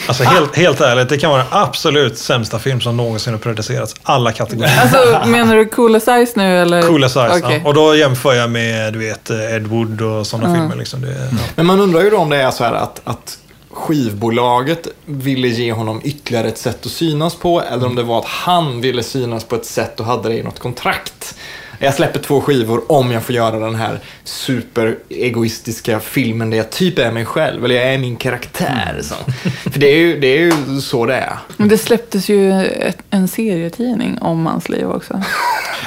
[0.08, 3.96] Alltså helt, helt ärligt, det kan vara den absolut sämsta film som någonsin har producerats.
[4.04, 4.82] Alla kategorier.
[4.82, 6.82] Alltså, menar du Cool as Ice nu eller?
[6.82, 7.18] Cool as Ice.
[7.18, 7.62] Okej.
[7.64, 7.70] Ja.
[7.70, 10.76] Och då jämför jag med du vet, Ed Wood och sådana filmer.
[10.76, 11.02] Liksom.
[11.02, 11.38] Det, ja.
[11.56, 13.38] Men man undrar ju då om det är så här att, att
[13.72, 18.26] skivbolaget ville ge honom ytterligare ett sätt att synas på eller om det var att
[18.26, 21.36] han ville synas på ett sätt och hade det i något kontrakt.
[21.86, 27.00] Jag släpper två skivor om jag får göra den här superegoistiska filmen där jag typ
[27.00, 29.00] är mig själv, eller jag är min karaktär.
[29.04, 29.16] Så.
[29.72, 31.38] För det är, ju, det är ju så det är.
[31.58, 35.22] Men det släpptes ju ett, en serietidning om hans liv också.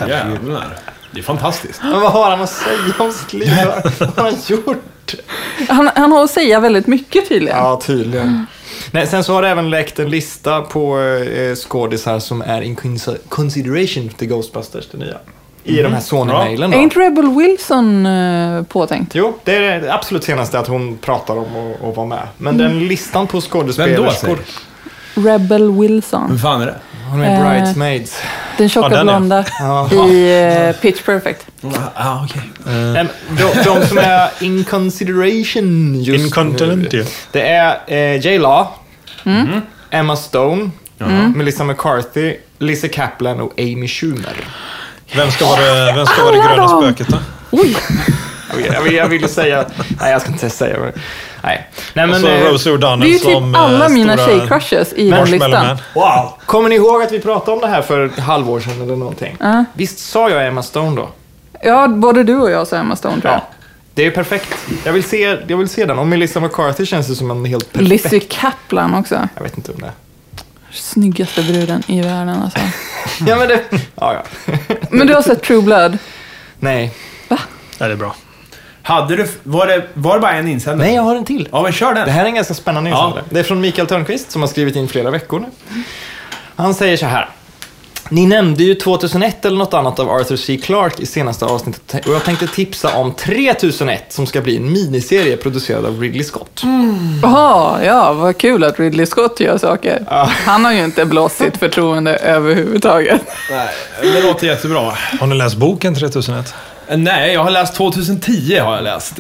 [0.09, 0.77] Jävlar.
[1.11, 1.81] Det är fantastiskt.
[1.83, 3.53] Men vad har han att säga om sitt liv?
[3.99, 5.15] Vad har han gjort?
[5.69, 7.59] Han, han har att säga väldigt mycket tydligen.
[7.59, 8.47] Ja, tydligen.
[8.91, 12.77] Nej, sen så har det även läckt en lista på eh, skådisar som är in
[12.77, 15.17] cons- consideration till Ghostbusters, det nya.
[15.65, 16.73] I de här Sony-mailen.
[16.75, 19.15] Är inte Rebel Wilson eh, påtänkt?
[19.15, 22.23] Jo, det är det absolut senaste att hon pratar om att, att vara med.
[22.37, 22.67] Men Mm.
[22.73, 24.39] den listan på Vem då skådespelerskor.
[25.15, 26.25] Rebel Wilson.
[26.29, 26.75] Vem fan är det?
[27.11, 28.23] Hon är Eh, Bridesmaids.
[28.59, 29.91] Den tjocka Ja, den, blonda Ja.
[30.09, 31.47] i eh, Pitch Perfect.
[31.95, 32.43] Ah, okej.
[32.67, 37.07] Nej, men De, de som är in consideration just Incontinent, nu.
[37.33, 38.39] Det är eh, J.
[38.39, 38.67] Law,
[39.25, 39.61] Mm.
[39.91, 40.71] Emma Stone,
[41.35, 44.37] Melissa McCarthy, Lizzie Kaplan och Amy Schumer.
[45.17, 46.83] Vem ska vara, vem ska vara det Alla gröna dem!
[46.83, 47.19] spöket då?
[47.51, 47.77] Oj!
[48.51, 49.65] Jag vill, jag vill, jag ville säga...
[50.01, 50.93] Nej, jag ska inte säga det.
[51.43, 51.69] Nej.
[51.95, 54.29] Nej, men, Och så eh, Rosie O'Donnell Det är ju typ alla eh, mina stora
[54.29, 55.79] tjejcrushes i den listan.
[55.95, 56.33] Wow!
[56.47, 59.37] Kommer ni ihåg att vi pratade om det här för ett halvår sedan eller någonting?
[59.41, 59.65] Ja.
[59.73, 61.09] Visst sa jag Emma Stone då?
[61.63, 63.41] Ja, både du och jag sa Emma Stone tror jag.
[63.95, 64.57] Det är perfekt.
[64.85, 65.99] Jag vill se, jag vill se den.
[65.99, 67.89] Och Melissa McCarthy känns det som en helt perfekt...
[67.89, 69.29] Lizzie Kaplan också.
[69.35, 69.93] Jag vet inte om det är.
[70.79, 72.59] Snyggaste bruden i världen alltså.
[73.27, 73.63] Ja, men det...
[73.95, 74.53] Ja, ja.
[74.91, 75.99] Men du har sett True Blood?
[76.61, 76.93] Nej.
[77.29, 77.39] Ja,
[77.79, 78.15] det är bra.
[78.83, 79.29] Hade du...
[79.43, 80.87] Var det, var det bara en insändare?
[80.87, 81.49] Nej, jag har en till.
[81.53, 82.07] Ja, men kör den.
[82.07, 82.97] Det här är en ganska spännande Ja.
[83.07, 83.25] insändare.
[83.31, 85.47] Det är från Mikael Törnqvist som har skrivit in flera veckor nu.
[86.57, 87.29] Han säger så här.
[88.11, 90.59] Ni nämnde ju 2001 eller något annat av Arthur C.
[90.63, 95.37] Clarke i senaste avsnittet och jag tänkte tipsa om 3001 som ska bli en miniserie
[95.37, 96.63] producerad av Ridley Scott.
[97.23, 100.05] Jaha, ja, vad kul att Ridley Scott gör saker.
[100.47, 103.21] Han har ju inte blåst sitt förtroende överhuvudtaget.
[103.51, 103.69] Nej,
[104.03, 104.93] det låter jättebra.
[105.21, 106.55] Har ni läst boken 3001?
[106.97, 109.17] Nej, jag har läst 2010 har jag läst.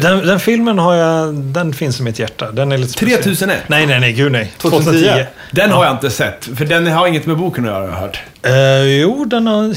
[0.00, 2.50] Den, den filmen har jag, den finns i mitt hjärta.
[2.52, 3.22] Den är lite speciell.
[3.22, 3.62] 3001?
[3.66, 4.52] Nej, nej, nej, gud nej.
[4.58, 4.90] 2010.
[5.04, 5.24] 2010.
[5.50, 7.96] Den har jag inte sett, för den har inget med boken att göra har jag
[8.00, 8.20] hört.
[8.42, 9.74] Eh, jo, den har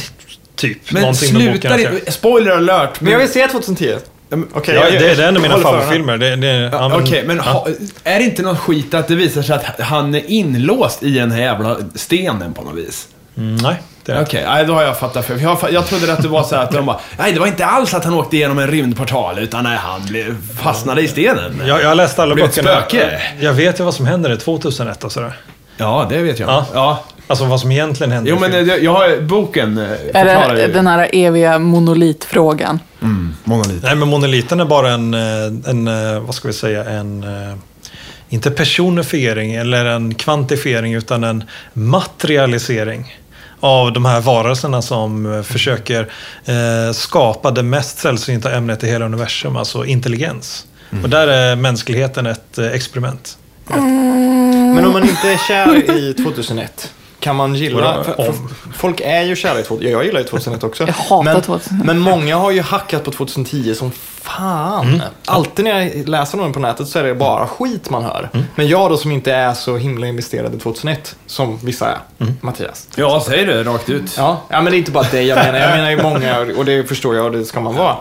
[0.56, 1.94] typ Men någonting med boken sluta att göra.
[1.94, 2.12] inte...
[2.12, 3.02] Spoiler alert!
[3.02, 3.96] Men jag vill se 2010.
[4.54, 6.18] Okej, Ja, jag- det, det är en av mina favoritfilmer.
[6.18, 7.68] Det, det, ja, Ja, men- Okej, men ha,
[8.04, 11.32] är det inte någon skit att det visar sig att han är inlåst i den
[11.32, 13.08] här jävla stenen på något vis?
[13.38, 13.76] Mm, nej.
[14.10, 15.42] Okej, nej, då har jag fattat fel.
[15.42, 17.66] Jag, jag trodde att det var så här att de bara, nej det var inte
[17.66, 21.62] alls att han åkte igenom en rymdportal, utan nej, han blev, fastnade i stenen.
[21.68, 22.82] Jag, jag har läst alla Blev böckerna.
[22.82, 23.22] spöke.
[23.40, 25.34] Jag vet ju vad som händer i 2001 och sådär.
[25.78, 26.50] Ja, det vet jag.
[26.50, 26.66] Ja.
[26.74, 27.04] Ja.
[27.28, 29.84] Alltså vad som egentligen händer Jo, men jag, jag har boken eh,
[30.22, 30.74] Är det ju.
[30.74, 32.80] den här eviga monolitfrågan?
[33.44, 33.84] Monolit.
[33.84, 37.26] Nej, men monoliten är bara en, eh, en eh, vad ska vi säga, en,
[38.30, 41.44] inte personifiering eller en kvantifiering utan en
[41.74, 43.16] materialisering
[43.60, 46.12] av de här varelserna som eh, försöker
[46.46, 50.68] eh, skapa det mest sällsynta ämnet i hela universum, alltså intelligens.
[51.04, 53.38] Och där är mänskligheten ett eh, experiment.
[53.68, 58.04] Men om man inte är kär i 2001, kan man gilla...
[58.04, 58.34] För, för,
[58.74, 59.94] folk är ju kära i 2001.
[59.94, 60.84] Jag gillar ju 2001 också.
[60.88, 61.86] Jag hatar men, 2001.
[61.86, 64.88] Men många har ju hackat på 2010 som fan.
[64.88, 65.02] Mm.
[65.26, 68.30] Alltid när jag läser någon på nätet så är det bara skit man hör.
[68.34, 68.46] Mm.
[68.56, 72.34] Men jag då som inte är så himla investerad i 2001, som vissa är, Mm.
[72.42, 72.88] Mattias.
[72.96, 74.16] Ja, säg det rakt ut.
[74.18, 75.60] Ja, ja, men det är inte bara det jag menar.
[75.60, 77.96] Jag menar ju många, och det förstår jag och det ska man vara.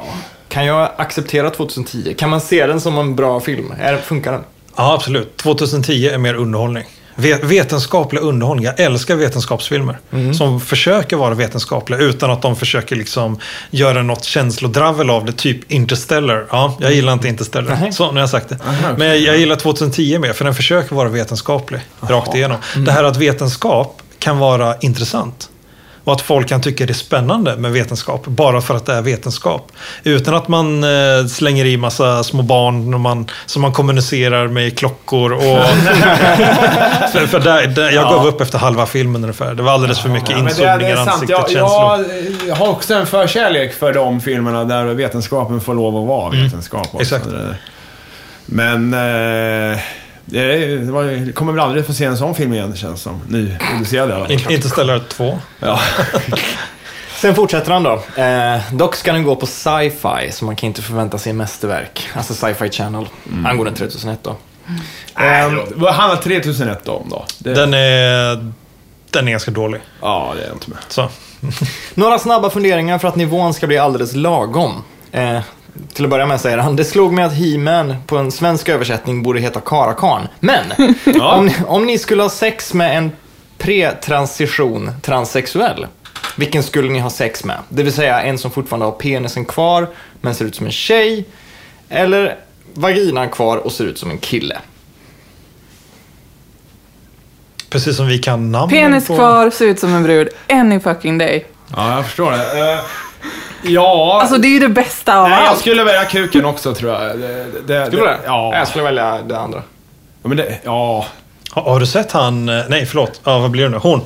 [0.49, 2.15] Kan jag acceptera 2010?
[2.19, 3.75] Kan man se den som en bra film?
[3.81, 4.45] Är, funkar den?
[4.77, 5.37] Ja, absolut.
[5.37, 6.85] 2010 är mer underhållning.
[7.17, 8.65] Ve- Vetenskaplig underhållning.
[8.65, 9.99] Jag älskar vetenskapsfilmer.
[10.35, 13.39] Som försöker vara vetenskapliga utan att de försöker liksom
[13.71, 15.33] göra något känslodravel av det.
[15.33, 16.47] Typ Interstellar.
[16.51, 17.79] Ja, jag gillar inte Interstellar.
[17.81, 17.93] Nej.
[17.93, 18.59] Så, nu har jag sagt det.
[18.99, 21.81] Men jag, jag gillar 2010 mer, för den försöker vara vetenskaplig.
[22.01, 22.57] Rakt igenom.
[22.77, 25.49] Det här att vetenskap kan vara intressant.
[26.05, 29.03] Och att folk kan tycka det är spännande med vetenskap bara för att det är
[29.03, 29.73] vetenskap.
[30.05, 34.71] Utan att man eh, slänger i massa små barn man, som man kommunicerar med i
[34.71, 35.33] klockor.
[35.33, 35.41] Och,
[37.13, 39.55] för för där, där, jag gav upp efter halva filmen ungefär.
[39.55, 40.49] Det var alldeles för mycket Ja,
[40.97, 41.09] sant.
[41.09, 42.05] ansiktet, Jag, jag,
[42.49, 46.87] jag har också en förkärlek för de filmerna där vetenskapen får lov att vara vetenskap.
[46.87, 46.99] också.
[47.01, 47.27] exakt.
[48.47, 48.95] Men...
[49.73, 49.79] Eh,
[50.25, 53.03] det, är- det, var, det kommer väl aldrig få se en sån film igen, känns
[53.03, 53.21] som.
[53.29, 54.33] Nyproducerad i alla fall.
[54.33, 55.39] In, Interstellar 2.
[55.61, 55.81] Ja.
[57.21, 58.03] Sen fortsätter han då.
[58.23, 62.09] Eh, dock ska den gå på sci-fi, så man kan inte förvänta sig mästerverk.
[62.15, 63.07] Alltså sci-fi channel.
[63.33, 63.47] Mm.
[63.47, 64.37] Angående 3001 då.
[65.19, 67.25] Nej, det låter- Vad handlar 3001 om då?
[67.39, 68.53] Det, Den är,
[69.11, 69.81] den är ganska dålig.
[70.01, 70.79] Ja, det är jag inte med.
[70.89, 71.09] Så.
[71.95, 74.83] Några snabba funderingar för att nivån ska bli alldeles lagom.
[75.13, 75.41] Eh,
[75.93, 79.23] till att börja med säger han, det slog mig att He-Man på en svensk översättning
[79.23, 80.29] borde heta Karakan.
[80.41, 80.65] Men,
[81.21, 83.13] om, ni- om ni skulle ha sex med en
[83.59, 85.87] pre-transition transsexuell,
[86.37, 87.59] vilken skulle ni ha sex med?
[87.69, 89.89] Det vill säga en som fortfarande har penisen kvar,
[90.21, 91.25] men ser ut som en tjej.
[91.89, 92.37] Eller
[92.75, 94.59] vaginan kvar och ser ut som en kille.
[97.71, 99.15] Precis som vi kan namnen Penis på...
[99.17, 101.47] kvar, ser ut som en brud, any fucking day.
[101.77, 102.81] Ja, jag förstår det.
[103.65, 104.19] Ja...
[104.21, 105.59] Alltså det är ju det bästa av nej, jag allt.
[105.59, 107.19] skulle välja kuken också, tror jag.
[107.19, 108.19] Det, det, Skulle du det?
[108.25, 108.57] Ja.
[108.57, 109.63] Jag skulle välja det andra.
[110.23, 111.07] Ja, Men det, ja.
[111.51, 113.77] Har, har du sett han, eh, nej förlåt, ja, vad blir det nu?
[113.77, 114.01] Hon.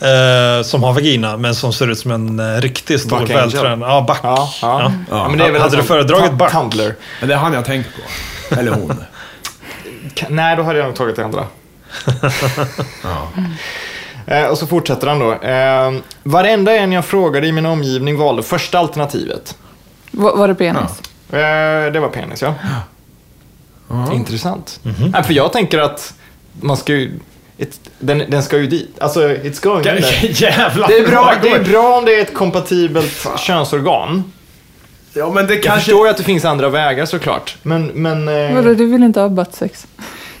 [0.00, 3.40] Eh, som har vagina, men som ser ut som en eh, riktigt stor Buck Angel.
[3.42, 3.90] vältränad.
[3.90, 4.20] Ja, back.
[4.22, 4.82] Ja, ja.
[4.82, 4.92] Ja.
[5.10, 5.28] ja.
[5.28, 6.50] men det är väl Hade du föredragit Buck?
[6.50, 6.94] Tumblr.
[7.20, 8.60] Men det är han jag tänker på.
[8.60, 9.04] Eller hon.
[10.28, 11.46] Nej, då hade jag nog tagit det andra.
[14.30, 15.32] Eh, och så fortsätter han då.
[15.32, 19.56] Eh, varenda en jag frågade i min omgivning valde första alternativet.
[20.10, 20.90] Var, var det penis?
[21.32, 22.54] Eh, det var penis, ja.
[24.12, 24.80] Intressant.
[24.82, 25.10] Mhm.
[25.10, 26.14] Nej, för jag tänker att
[26.60, 27.12] man ska ju...
[27.98, 29.00] Den, den ska ju dit.
[29.00, 30.02] Alltså, it's going in.
[30.32, 30.88] Jävlar.
[30.88, 34.32] Det är, bra, det är bra om det är ett kompatibelt könsorgan.
[35.12, 35.80] Ja, men det Jag kanske...
[35.80, 37.56] förstår ju att det finns andra vägar såklart.
[37.62, 39.86] Men, men, eh, Vadå, du vill inte ha buttsex?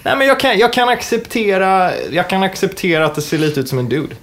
[0.02, 3.68] Nej, men jag, kan, jag, kan acceptera, jag kan acceptera att det ser lite ut
[3.68, 4.14] som en dude.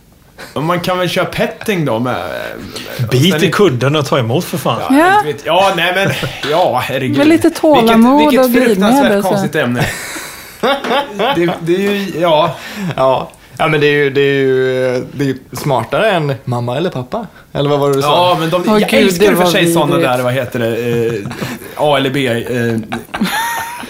[0.54, 2.16] Man kan väl köra petting då med...
[3.00, 4.82] med Bit i kudden och ta emot för fan.
[4.90, 5.22] Ja, Ja.
[5.26, 6.10] vet- ja, nej men...
[6.52, 7.18] Ja, herregud.
[7.18, 9.30] Med lite tålamod vilket, och vilket fruktansvärt så.
[9.30, 9.86] konstigt ämne.
[11.36, 12.20] det, det är ju...
[12.20, 12.56] Ja.
[12.96, 16.78] Ja, ja men det är ju, det är ju, det är ju smartare än mamma
[16.78, 17.28] eller pappa.
[17.54, 18.08] Eller vad var det du sa?
[18.08, 21.28] Ja, men de, Åh, jag gud, älskar för sig sådana där, vad heter det, eh,
[21.78, 22.28] A eller B.
[22.28, 22.80] Eh,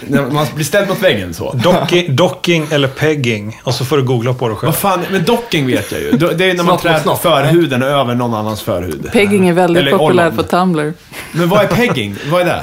[0.08, 1.52] man blir ställd mot väggen så.
[1.52, 3.60] Docking, docking eller pegging.
[3.64, 4.66] Och så får du googla på det själv.
[4.72, 6.10] Vad fan, men docking vet jag ju.
[6.12, 9.08] Det är när man trär förhuden över någon annans förhud.
[9.12, 10.92] Pegging är väldigt Eller populärt på Tumblr.
[11.32, 12.16] Men vad är pegging?
[12.26, 12.62] Vad är det?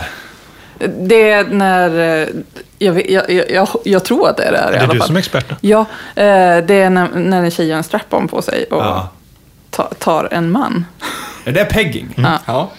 [1.00, 2.22] Det är när...
[2.22, 2.28] eh,
[2.80, 4.84] Jag, vet- jag, jag, jag, jag tror att det är det här i Det är
[4.84, 5.08] alla du fall.
[5.08, 5.56] som är expert nu.
[5.62, 5.80] Ja,
[6.16, 9.10] eh, det är när, när en tjej har en strap-on på sig och Ja.
[9.70, 10.86] ta, tar en man.
[11.46, 12.14] Är det pegging?
[12.18, 12.39] Ja.
[12.46, 12.72] Ja.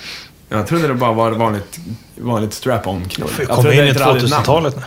[0.56, 1.78] Jag trodde det bara var vanligt,
[2.16, 3.28] vanligt strap-on-knull.
[3.38, 4.42] Jag Kom trodde in i inte det hade ett namn.
[4.42, 4.82] 2000-talet nu.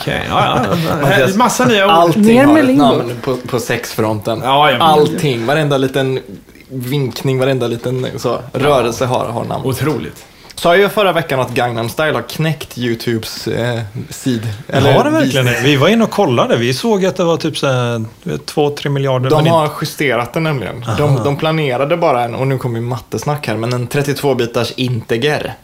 [0.00, 0.74] Okej, ja, ja.
[1.06, 1.90] Här, Massa nya ord.
[1.90, 4.40] Allting Mer har med ett namn på, på sexfronten.
[4.44, 4.76] Ja.
[4.78, 6.20] Allting, varenda liten
[6.68, 9.64] vinkning, varenda liten så, rörelse har, har namn.
[9.64, 10.26] Otroligt.
[10.58, 13.80] Sa jag ju förra veckan att Gangnam Style har knäckt YouTubes eh,
[14.10, 14.48] sid.
[14.68, 15.60] Eller, har det verkligen det?
[15.64, 16.56] Vi var inne och kollade.
[16.56, 19.30] Vi såg att det var typ 2-3 miljarder.
[19.30, 20.84] De har justerat den nämligen.
[20.98, 25.54] De, de planerade bara en, och nu kommer ju mattesnack här, men en 32-bitars integer.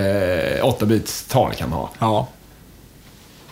[0.65, 1.89] 8-bits tal kan ha.
[1.99, 2.27] ja.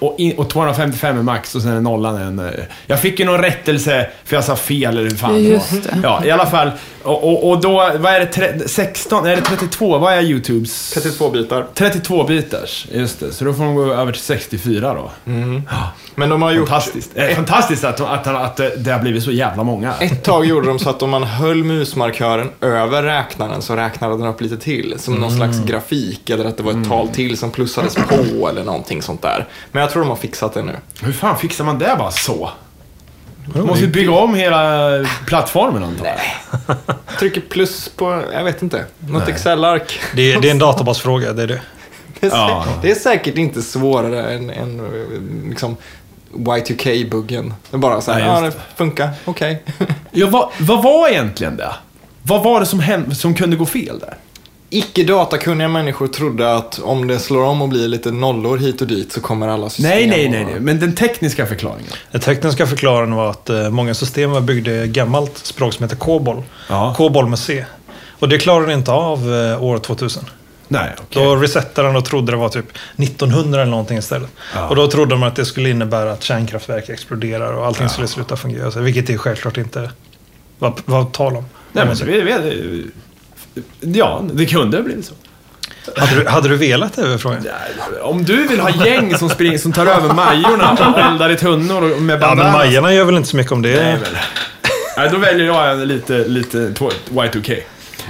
[0.01, 2.39] Och, in, och 255 är max och sen är nollan en...
[2.39, 2.51] eh,
[2.87, 5.97] Jag fick ju någon rättelse för jag sa fel eller hur fan just det.
[6.03, 6.71] Ja, i alla fall.
[7.03, 8.25] Och, och, och då, vad är det?
[8.25, 9.25] Tre, 16?
[9.27, 9.97] Är det 32?
[9.97, 10.91] Vad är YouTubes?
[10.93, 11.67] 32 bitar.
[11.73, 13.31] 32 bitars, just det.
[13.33, 15.11] Så då får de gå över till 64 då.
[16.15, 16.69] Men de har gjort...
[16.69, 17.11] Fantastiskt.
[17.15, 19.93] Eh, fantastiskt att, att, att, att det har blivit så jävla många.
[19.99, 24.27] Ett tag gjorde de så att om man höll musmarkören över räknaren så räknade den
[24.27, 24.95] upp lite till.
[24.97, 28.63] Som någon slags grafik eller att det var ett tal till som plussades på eller
[28.63, 29.47] någonting sånt där.
[29.71, 30.75] Men jag tror de har fixat det nu.
[31.01, 32.49] Hur fan fixar man det bara så?
[33.55, 34.89] Man måste ju bygga om hela
[35.25, 36.17] plattformen antar jag.
[37.19, 39.99] Trycker plus på, jag vet inte, något Excel-ark.
[40.15, 41.61] Det, det är en databasfråga, det är det.
[42.19, 42.63] Det är, Ja.
[42.65, 45.77] säkert, det är säkert inte svårare än, än eh, liksom
[46.33, 47.53] Y2K-buggen.
[47.71, 49.63] Det bara så här, Nej, ja just det funkar, okej.
[50.11, 51.71] Ja, vad, vad var egentligen det?
[52.23, 54.17] Vad var det som, hände, som kunde gå fel där?
[54.73, 58.87] Icke datakunniga människor trodde att om det slår om och blir lite nollor hit och
[58.87, 60.59] dit så kommer alla system Nej, nej, nej, nej.
[60.59, 61.91] Men den tekniska förklaringen.
[62.11, 65.95] Den tekniska förklaringen var att eh, många system var byggda i gammalt språk som heter
[65.95, 66.43] COBOL.
[66.69, 66.93] Ja.
[66.97, 67.65] COBOL med C.
[68.19, 70.23] Och det klarade inte av eh, år 2000.
[70.71, 71.23] Nej, okej.
[71.23, 72.65] Då resettade den och trodde det var typ
[72.97, 74.29] 1900 eller någonting istället.
[74.55, 74.67] Ja.
[74.67, 77.89] Och då trodde de att det skulle innebära att kärnkraftverk exploderar och allting Ja.
[77.89, 78.69] skulle sluta fungera.
[78.81, 79.91] Vilket det självklart inte
[80.59, 81.45] var, var tal om.
[81.71, 82.85] Nej, men så vi, vi,
[83.79, 85.13] ja, det kunde ha blivit så.
[85.97, 87.17] Hade, du, hade du velat det?
[87.17, 87.45] Frågan?
[88.01, 91.99] Om du vill ha gäng som, springer, som tar över Majorna och eldar i tunnor
[91.99, 92.51] med Ja, men.
[92.51, 93.83] Majarna gör väl inte så mycket om det.
[93.83, 94.09] Nej, men,
[94.97, 97.59] nej, då väljer jag en lite, lite tw- Y2K.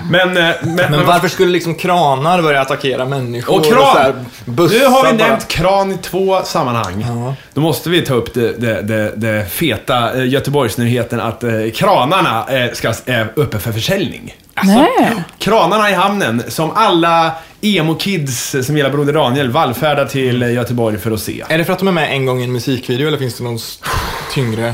[0.10, 3.56] Men, eh, men, Men varför skulle liksom kranar börja attackera människor?
[3.60, 3.78] Och kran!
[3.94, 4.14] så här
[4.46, 7.06] Nu har vi bara- nämnt kran i två sammanhang.
[7.08, 7.36] Ja.
[7.54, 12.46] Då måste vi ta upp det, det, det, det feta eh, Göteborgsnyheten att eh, kranarna
[12.50, 14.36] eh, ska, är uppe för försäljning.
[14.64, 15.24] Nej.
[15.38, 17.32] Kranarna i hamnen, som alla
[17.62, 21.44] emo-kids som gillar Broder Daniel vallfärdar till eh, Göteborg för att se.
[21.50, 23.44] Är det för att de är med en gång i en musikvideo eller finns det
[23.44, 23.60] någon
[24.32, 24.74] tyngre?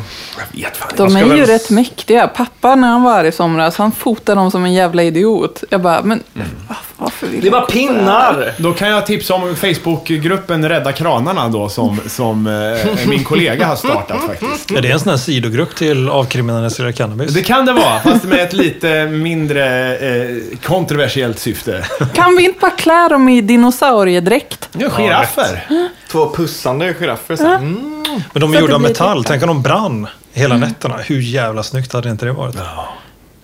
[0.53, 2.28] Jag vet fan De är ska ju väl- rätt mäktiga.
[2.28, 5.64] Pappa när han var här i somras, han fotade dem som en jävla idiot.
[5.70, 6.24] Jag bara, men
[6.68, 7.66] vad, Varför vill Det här?
[7.66, 8.53] pinnar!
[8.58, 13.76] Då kan jag tipsa om Facebookgruppen Rädda Kranarna då, som, som eh, min kollega har
[13.76, 14.72] startat faktiskt.
[14.78, 17.34] Är det en sån här sidogrupp till avkriminaliserad cannabis?
[17.34, 21.86] Det kan det vara, fast med ett lite mindre eh, kontroversiellt syfte.
[22.14, 24.70] Kan vi inte bara klä dem i dinosauriedräkt?
[24.78, 25.68] Ja, giraffer.
[26.12, 27.36] Två pussande giraffer.
[27.36, 27.45] så.
[27.47, 28.03] Mm.
[28.34, 29.24] Men de Så är att gjorda av metall.
[29.24, 30.98] typ- Tänk om de brann hela nätterna.
[30.98, 32.56] Hur jävla snyggt hade inte det varit?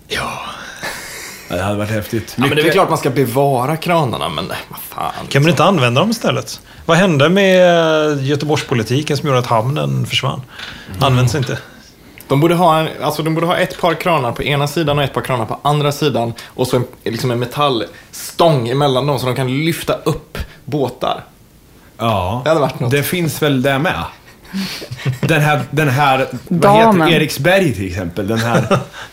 [0.07, 0.31] Ja,
[1.49, 2.33] det hade varit häftigt.
[2.37, 5.27] Ja, men det är väl klart man ska bevara kranarna, men vad fan.
[5.29, 6.61] Kan man inte använda dem istället?
[6.85, 10.41] Vad hände med Göteborgspolitiken som gjorde att hamnen försvann?
[10.99, 11.57] Används inte.
[12.27, 15.03] De borde, ha en, alltså de borde ha ett par kranar på ena sidan och
[15.03, 16.33] ett par kranar på andra sidan.
[16.47, 21.23] Och så en, liksom en metallstång emellan dem så de kan lyfta upp båtar.
[21.97, 22.91] Ja, Det hade varit något.
[22.91, 24.03] det finns väl det med.
[25.21, 27.01] Den här, den här vad Damen.
[27.07, 28.27] heter Eriksberg till exempel.
[28.27, 28.77] Den här,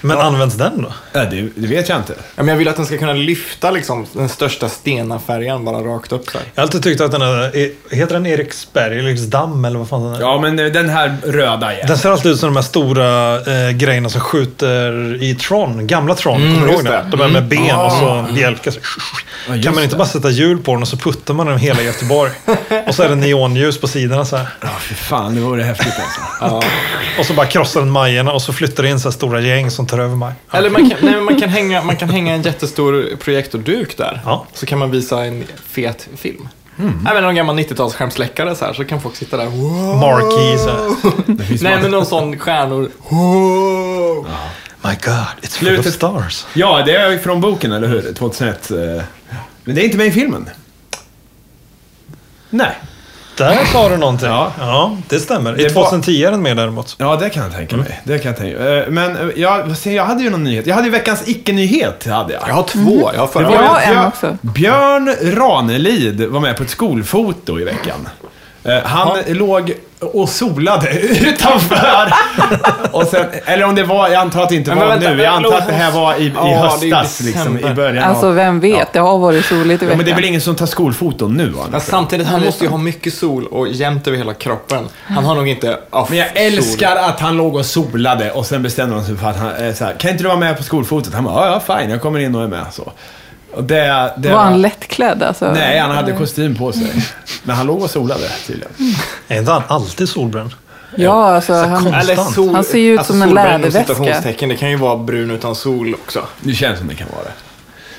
[0.00, 0.92] Men används den då?
[1.12, 2.12] ja, det, det vet jag inte.
[2.18, 6.12] Ja, men jag vill att den ska kunna lyfta liksom, den största stenafärjan bara rakt
[6.12, 6.46] upp så här.
[6.54, 7.50] Jag har alltid tyckt att den är,
[7.96, 10.20] heter den Eriksberg, Eriksdamm eller vad fan den är?
[10.20, 11.86] Ja, men den här röda igen.
[11.88, 16.14] Den ser alltid ut som de här stora eh, grejerna som skjuter i Tron, gamla
[16.14, 16.42] Tron.
[16.42, 17.06] Mm, kommer du ihåg det?
[17.10, 18.26] De är med ben och så Ah.
[18.34, 18.70] bjälkar.
[18.70, 18.78] Så,
[19.48, 19.98] Ja, kan man inte det.
[19.98, 22.30] bara sätta hjul på den och så puttar man den hela Göteborg?
[22.86, 24.46] och så är det neonljus på sidorna så här.
[24.60, 26.20] Ja, fy fan, det vore häftigt alltså.
[26.40, 26.62] Ja.
[27.18, 29.70] Och så bara krossar den Majerna och så flyttar det in så här stora gäng
[29.70, 30.32] som tar över Maj.
[30.52, 34.20] Eller man kan, nej, man, kan hänga, man kan hänga en jättestor projektorduk där.
[34.24, 34.46] Ja.
[34.54, 36.48] Så kan man visa en fet film.
[37.10, 39.46] Även någon gammal 90-tals skärmsläckare så här, så kan folk sitta där.
[39.46, 39.96] Wow.
[39.96, 40.96] Marquee så
[41.64, 42.90] Nej, men någon sån stjärnor.
[43.08, 44.26] Wow.
[44.82, 46.46] My God, it's full Slutet- of stars.
[46.54, 48.12] Ja, det är från boken, eller hur?
[48.14, 48.70] 2001.
[48.70, 48.76] eh.
[49.64, 50.48] Men det är inte med i filmen.
[52.50, 52.78] Nej.
[53.44, 54.28] Där sa du någonting.
[54.28, 54.52] Ja.
[54.58, 55.52] Ja, det stämmer.
[55.52, 56.94] Det I var- 2010 är den med däremot.
[56.98, 58.00] Ja, det kan jag tänka mig.
[58.04, 58.78] Det kan jag tänka mig.
[58.78, 60.66] Eh, Men eh, jag, jag, hade ju någon nyhet.
[60.66, 62.06] Jag hade ju veckans icke-nyhet.
[62.06, 62.42] Hade jag.
[62.48, 63.10] Jag har två.
[63.14, 64.36] Jag har förra Det var Jag en också.
[64.40, 68.08] Björn Ranelid var med på ett skolfoto i veckan.
[68.64, 72.12] Eh, Han låg och solade utanför.
[72.92, 75.22] och sen, eller om det var, jag antar att det inte Men var vänta, nu.
[75.22, 78.34] Jag antar att det här var i, i Ja, höstas, liksom, i början Alltså av...
[78.34, 79.96] vem vet, det har varit soligt i Ja, veckan.
[79.96, 81.48] men det är väl ingen som tar skolfoton nu?
[81.48, 81.62] va?
[81.70, 84.88] Men samtidigt, han måste ju ha mycket sol och jämnt över hela kroppen.
[85.06, 85.78] Han har nog inte...
[85.90, 86.36] ah, Men jag sol.
[86.38, 89.74] älskar att han låg och solade och sen bestämde han sig för att han, eh,
[89.74, 91.14] så här, kan inte du vara med på skolfotot?
[91.14, 92.64] Han bara, ja, ja, fine, jag kommer in och är med.
[92.72, 92.92] Så.
[93.58, 95.52] Det, det Var han lättklädd alltså?
[95.52, 96.92] Nej, han hade kostym på sig.
[97.42, 98.72] Men han låg och solade tydligen.
[99.28, 100.50] Är inte han alltid solbränd?
[100.96, 101.92] Ja, alltså han...
[102.34, 104.20] Sol, Han ser ju ut alltså som en läderväska.
[104.46, 106.24] Det kan ju vara brun utan sol också.
[106.40, 107.32] Det känns som det kan vara det.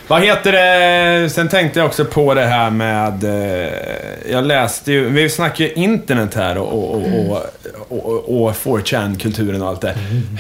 [0.08, 1.30] Vad heter det?
[1.30, 3.24] Sen tänkte jag också på det här med...
[3.24, 5.10] eh, Jag läste ju...
[5.10, 7.42] Vi snackar ju internet här och, och, och,
[7.90, 9.96] och, och, och 4chan-kulturen och allt det.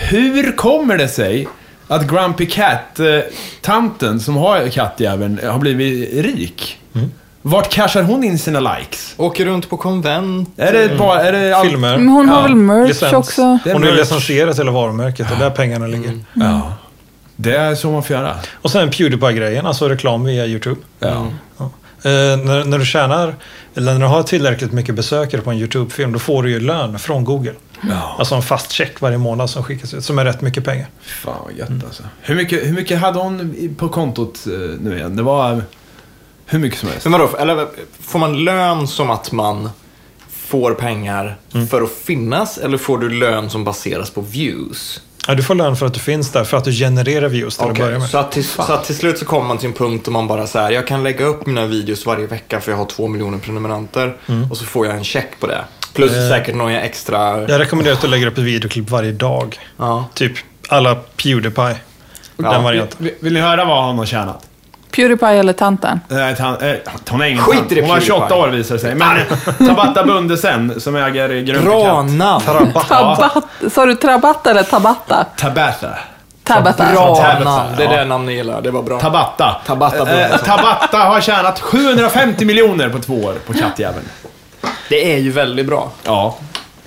[0.09, 1.47] Hur kommer det sig
[1.91, 6.77] att Grumpy Cat-tanten som har kattjäveln har blivit rik?
[7.41, 9.13] Vart cashar hon in sina likes?
[9.17, 10.49] Åker runt på konvent.
[10.57, 11.23] Är det bara...
[11.23, 11.67] Är det all...
[11.69, 11.97] Filmer.
[11.97, 13.13] Men hon har Ja, väl merch licens.
[13.13, 13.41] också?
[13.41, 15.27] Är Hon har ju licensierat hela varumärket.
[15.29, 16.19] Det är där pengarna ligger.
[16.33, 16.73] Ja.
[17.35, 18.35] Det är så man får göra.
[18.53, 20.81] Och sen Pewdiepie-grejen, alltså reklam via YouTube.
[20.99, 21.27] Ja.
[21.57, 21.63] Ja.
[22.03, 23.35] Eh, när, när du tjänar,
[23.75, 26.99] eller när du har tillräckligt mycket besökare på en YouTube-film, då får du ju lön
[26.99, 27.53] från Google.
[27.89, 28.15] Ja.
[28.19, 30.87] Alltså en fast check varje månad som skickas ut, som är rätt mycket pengar.
[31.01, 32.03] Fan vad gött alltså.
[32.21, 35.15] Hur mycket, hur mycket hade hon på kontot eh, nu igen?
[35.15, 35.63] Det var
[36.45, 37.05] hur mycket som helst.
[37.05, 37.67] Men vadå, eller
[37.99, 39.69] får man lön som att man
[40.29, 41.37] får pengar
[41.69, 45.01] för att finnas eller får du lön som baseras på views?
[45.27, 47.67] Ja, du får lön för att du finns där, för att du genererar views till
[47.69, 48.09] att börja med.
[48.09, 50.27] så, att till, så att till slut så kommer man till en punkt där man
[50.27, 53.37] bara säger jag kan lägga upp mina videos varje vecka för jag har två miljoner
[53.37, 54.17] prenumeranter
[54.49, 55.65] och så får jag en check på det.
[55.93, 57.41] Plus Eh, säkert några extra...
[57.41, 59.59] Jag rekommenderar att du lägger upp ett videoklipp varje dag.
[59.77, 60.05] Ja.
[60.13, 60.33] Typ
[60.69, 61.75] alla Pewdiepie.
[62.37, 62.97] Den varianten.
[63.03, 64.47] Vill, vill ni höra vad hon har tjänat?
[64.95, 65.99] Pewdiepie eller tanten?
[66.07, 66.75] Nej, han, eh,
[67.09, 67.71] hon är ingen Skit tant.
[67.71, 68.01] Hon var Pewdiepie.
[68.07, 68.95] 28 år visar det sig.
[68.95, 69.17] Men
[69.67, 72.43] Tabata Bundesen som äger Grumpy Bra namn!
[73.71, 75.25] Sa du Trabatta eller Tabatta?
[75.37, 75.89] Tabata.
[76.43, 76.91] Tabata.
[76.91, 77.97] Bra Tabata, namn, det är ja.
[77.97, 78.61] det namn ni gillar.
[78.61, 78.99] Det var bra.
[78.99, 79.55] Tabata.
[79.65, 80.39] Tabata Eh, Bundesen.
[80.45, 84.05] Tabata har tjänat 750 miljoner på två år på kattjäveln.
[84.91, 85.91] Det är ju väldigt bra.
[86.03, 86.37] Ja.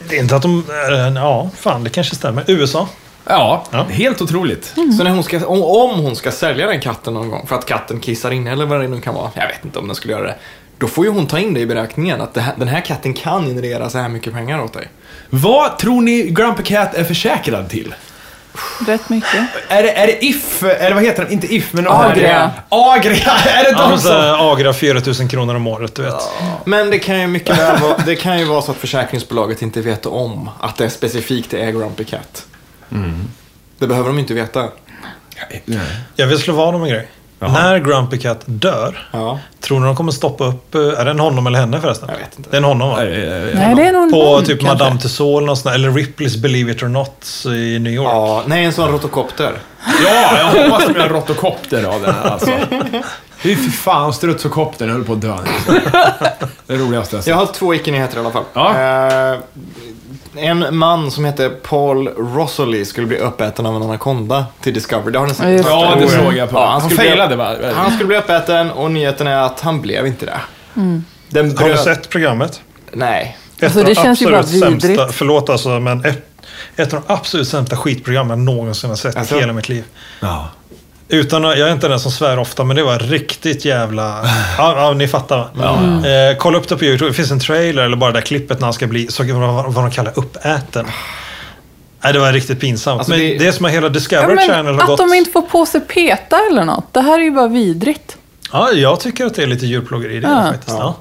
[0.08, 0.64] Det är inte att de...
[0.90, 2.44] eh, Ja, fan det kanske stämmer.
[2.46, 2.88] USA.
[3.26, 3.82] Ja, Ja.
[3.90, 4.64] helt otroligt.
[4.98, 7.66] Så när hon ska, om, om hon ska sälja den katten någon gång för att
[7.66, 9.30] katten kissar in eller vad det nu kan vara.
[9.34, 10.34] Jag vet inte om den skulle göra det.
[10.78, 13.46] Då får ju hon ta in det i beräkningen att här, den här katten kan
[13.46, 14.88] generera så här mycket pengar åt dig.
[15.30, 17.94] Vad tror ni Grumpy Cat är försäkrad till?
[18.86, 19.34] Rätt mycket.
[19.68, 21.32] Är det, är det If, eller vad heter den?
[21.32, 22.50] Inte If, men Agria.
[22.68, 24.50] Agria, är det Ja, de men så som...
[24.52, 26.22] Agra 4000 kronor om året, du vet.
[26.64, 29.80] Men det kan ju mycket väl vara, det kan ju vara så att försäkringsbolaget inte
[29.80, 32.46] vet om att det är specifikt är Grumpy Cat.
[33.78, 34.68] Det behöver de inte veta.
[35.64, 35.80] Nej.
[36.16, 37.08] Jag vill slå vad om en grej.
[37.38, 39.38] När Grumpy Cat dör, Ja.
[39.60, 40.74] tror ni de kommer stoppa upp...
[40.74, 42.08] eh, Är det en honom eller henne förresten?
[42.12, 42.50] Jag vet inte.
[42.50, 42.96] Det är en honom va?
[42.96, 44.84] Nej, det är någon På man, typ kanske.
[44.84, 48.08] Madame Tussauds eller, eller Ripley's Believe It or Not i New York.
[48.12, 49.52] Ja, nej, en sån rotokopter.
[50.04, 52.50] Ja, jag hoppas de gör en rotokopter av den här alltså.
[53.38, 55.36] Fy fy fan, strutsokoptern höll på att dö.
[56.66, 57.34] Det roligaste jag Jag sett.
[57.34, 58.44] har två icke-nyheter i alla fall.
[58.52, 58.70] Ja.
[59.32, 59.38] Eh,
[60.36, 65.12] en man som heter Paul Rossoli skulle bli uppäten av en anakonda till Discovery.
[65.12, 65.66] Det har ni sett?
[65.66, 66.56] Ja, det Oh, såg jag på.
[66.56, 67.54] Ja, han skulle bli- failade va?
[67.74, 70.40] Han skulle bli uppäten och nyheten är att han blev inte det.
[71.28, 72.60] Den Har du sett programmet?
[72.92, 73.36] Nej.
[73.56, 75.02] Ett Alltså, av det de känns ju bara sämsta- vidrigt.
[75.14, 76.26] Förlåt alltså, men ett,
[76.76, 79.36] ett av de absolut sämsta skitprogram jag någonsin har sett Alltså?
[79.36, 79.84] i hela mitt liv.
[80.20, 80.48] Ja.
[81.08, 84.24] Utan att, jag är inte den som svär ofta, men det var riktigt jävla...
[84.58, 86.08] Ja, ja ni fattar va?
[86.08, 87.10] Eh, kolla upp det på YouTube.
[87.10, 89.72] Det finns en trailer eller bara det där klippet när han ska bli, så vad,
[89.74, 90.86] vad de kallar uppäten.
[92.04, 92.98] Nej, det var riktigt pinsamt.
[92.98, 93.46] Alltså, men det- det...
[93.46, 94.98] är som att hela Ja, Discovery men Channel har att gått...
[94.98, 96.92] de inte får på sig peta eller något.
[96.94, 98.16] Det här är ju bara vidrigt.
[98.52, 100.42] Ja, jag tycker att det är lite djurplågeri i det Ja.
[100.52, 100.76] faktiskt.
[100.78, 100.96] Ja.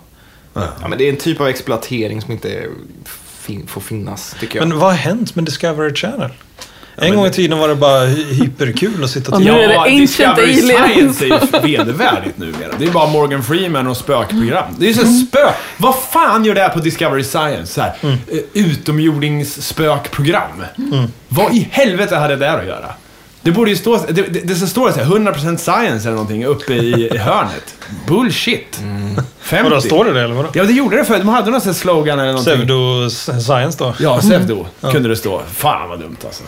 [0.53, 2.63] Ja, men det är en typ av exploatering som inte
[3.41, 4.67] fin- får finnas, tycker jag.
[4.67, 6.29] Men vad har hänt med Discovery Channel?
[6.95, 9.63] En gång i tiden var det bara hy- hyperkul att sitta och Och nu titta.
[9.63, 11.17] är det Ja, Ancient Discovery Aliens.
[11.17, 12.71] Science är ju vedervärdigt numera.
[12.79, 14.63] Det är bara Morgan Freeman och spökprogram.
[14.77, 15.51] Det är ju så här spö...
[15.77, 17.73] Vad fan gör det här på Discovery Science?
[17.73, 18.17] Så här, Mm.
[18.31, 20.63] eh, Utomjordingsspökprogram.
[21.27, 22.85] Vad i helvete hade det där att göra?
[23.41, 23.97] Det borde ju stå...
[23.97, 27.75] Det, det, det står så här, 100% science eller någonting uppe i, hörnet.
[28.07, 28.79] Bullshit.
[29.41, 29.69] 50.
[29.69, 30.49] Vadå, står det det eller vadå?
[30.53, 32.53] Ja, det gjorde det för De hade någon sån slogan eller någonting.
[32.53, 33.93] Pseudo-science då?
[33.99, 35.41] Ja, pseudo kunde det stå.
[35.55, 36.43] Fan vad dumt alltså.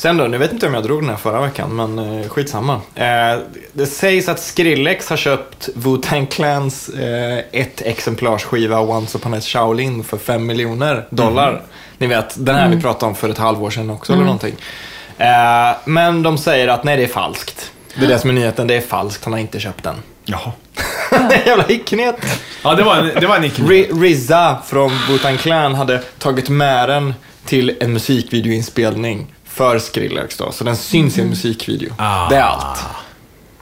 [0.00, 2.80] Sen då, nu vet inte om jag drog den här förra veckan, men eh, skitsamma.
[2.94, 3.38] Eh,
[3.72, 10.04] det sägs att Skrillex har köpt Wu-Tang Clans eh, ett exemplarsskiva Once upon a Shaolin
[10.04, 11.62] för 5 miljoner dollar.
[11.98, 14.54] Ni vet, den här vi pratade om för ett halvår sedan också eller någonting.
[15.18, 17.72] Eh, men de säger att nej, det är falskt.
[17.98, 19.96] Det är det som är nyheten, det är falskt, han har inte köpt den.
[20.24, 20.52] Jaha.
[21.46, 22.16] Jävla hicknet.
[22.64, 26.48] Ja, det var en, det var en icke Ri- RZA från Wu-Tang Clan hade tagit
[26.48, 29.26] med den till en musikvideoinspelning
[29.60, 31.92] för Skrillex då, så den syns i en musikvideo.
[31.98, 32.28] Ah.
[32.28, 32.84] Det är allt.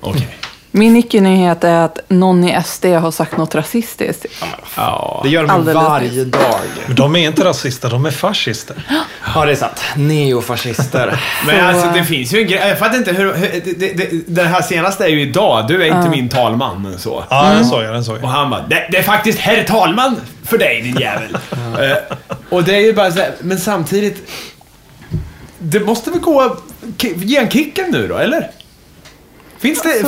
[0.01, 0.39] Okej.
[0.71, 4.27] Min icke-nyhet är att någon i SD har sagt något rasistiskt.
[4.77, 5.21] Ja.
[5.25, 6.61] Det gör de Alldeles varje dag.
[6.87, 8.77] Men de är inte rasister, de är fascister.
[9.35, 9.81] Ja, det är sant.
[9.97, 11.21] Neofascister.
[11.47, 14.11] Men alltså det finns ju en grej, jag fattar inte hur, hur det, det, det,
[14.27, 17.25] den här senaste är ju idag, du är inte min talman så.
[17.31, 18.29] Ja, den såg jag, den såg Och jag.
[18.29, 21.39] han bara, det, det är faktiskt herr talman för dig din jävel.
[21.81, 22.17] Eh,
[22.51, 24.31] och det är ju bara så här, men samtidigt,
[25.59, 26.57] det måste väl gå,
[27.17, 28.51] ge en kicken nu då, eller?
[29.59, 30.03] Finns det,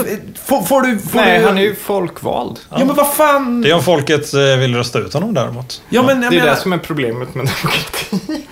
[0.45, 2.59] får, får du, får Nej, du, han är ju folkvald.
[2.71, 3.61] Ja men vad fan.
[3.63, 5.83] Det är om folket eh, vill rösta ut honom däremot.
[5.89, 8.47] Ja men jag Det är menar, det som är problemet med demokrati.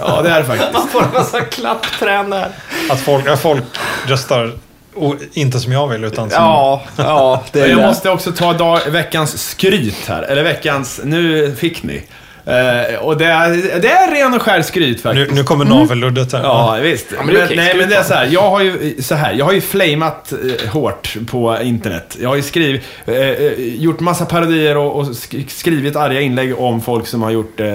[0.00, 0.72] ja det är det faktiskt.
[0.72, 2.50] Man får en massa klappträn där.
[2.90, 3.62] Att folk, ja, folk
[4.06, 4.52] röstar
[4.94, 6.42] o, inte som jag vill, utan som...
[6.42, 7.86] Ja, ja, det är Jag det.
[7.86, 10.22] måste också ta dag, veckans skryt här.
[10.22, 12.02] Eller veckans, nu fick ni.
[12.48, 15.30] Eh, och det är, det är ren och skär skryt faktiskt.
[15.30, 16.42] Nu, nu kommer naveluddet här.
[16.42, 17.06] Ja, visst.
[17.10, 18.26] men men det är okej, nej, men det är så här.
[18.30, 22.16] Jag har ju, så här, jag har ju flamat eh, hårt på internet.
[22.20, 26.58] Jag har ju skrivit, eh, eh, gjort massa parodier och, och sk- skrivit arga inlägg
[26.60, 27.66] om folk som har gjort eh,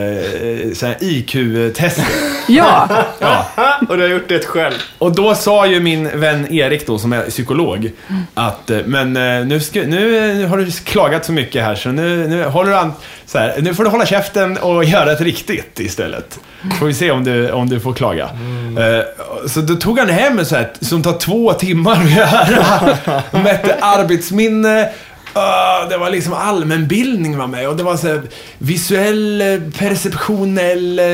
[1.00, 2.06] IQ-tester.
[2.48, 3.46] Ja, ja.
[3.90, 4.74] Och du har gjort det själv.
[4.98, 7.92] Och då sa ju min vän Erik då, som är psykolog,
[8.34, 9.86] att eh, men eh, nu, nu,
[10.34, 12.94] nu har du klagat så mycket här så nu, nu håller du an,
[13.34, 16.40] så här, nu får du hålla käften och göra ett riktigt istället.
[16.80, 18.24] Får vi se om du, om du får klaga.
[18.24, 22.98] Eh, så då tog han hem en så här, som tar två timmar att göra.
[23.44, 24.82] Mätte arbetsminne.
[24.84, 28.22] Uh, det var liksom allmänbildning var med och det var så här,
[28.58, 31.06] visuell, perceptionell, eh,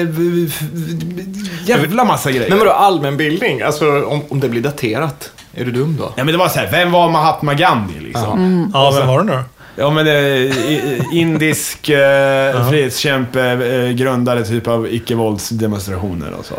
[1.65, 2.49] jävla massa grejer.
[2.49, 3.61] Men vadå allmänbildning?
[3.61, 5.31] Alltså om, om det blir daterat.
[5.53, 6.13] Är du dum då?
[6.15, 8.71] Ja men det var så här, vem var Mahatma Gandhi liksom?
[8.73, 9.43] Ja, vem var det nu då?
[9.79, 16.53] Ja men eh, i- i- indisk eh, frihetskämpe, eh, grundare typ av icke-våldsdemonstrationer och så.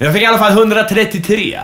[0.00, 1.60] Jag fick i alla fall 133.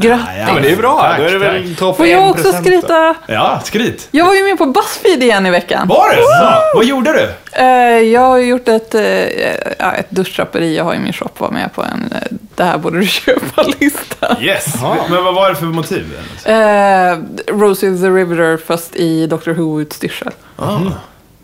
[0.00, 0.26] grattis.
[0.38, 1.00] Ja, men det är bra.
[1.00, 2.58] Tack, Då är det väl topp Får jag också 1% då.
[2.62, 3.14] skryta?
[3.26, 4.08] Ja, skryt.
[4.10, 5.88] Jag var ju med på Buzzfeed igen i veckan.
[5.88, 6.76] Var det så?
[6.78, 7.28] Vad gjorde du?
[7.62, 7.66] Eh,
[8.12, 9.02] jag har gjort ett, eh,
[9.78, 11.28] ja, ett duschdraperi jag har i min shop.
[11.38, 12.18] Var med på en eh,
[12.54, 14.36] det här borde du köpa-lista.
[14.40, 14.74] Yes.
[15.10, 16.18] Men vad var det för motiv?
[16.44, 17.18] Eh,
[17.54, 20.30] Rosie the Riveter fast i Doctor Who-utstyrsel.
[20.56, 20.78] Ah.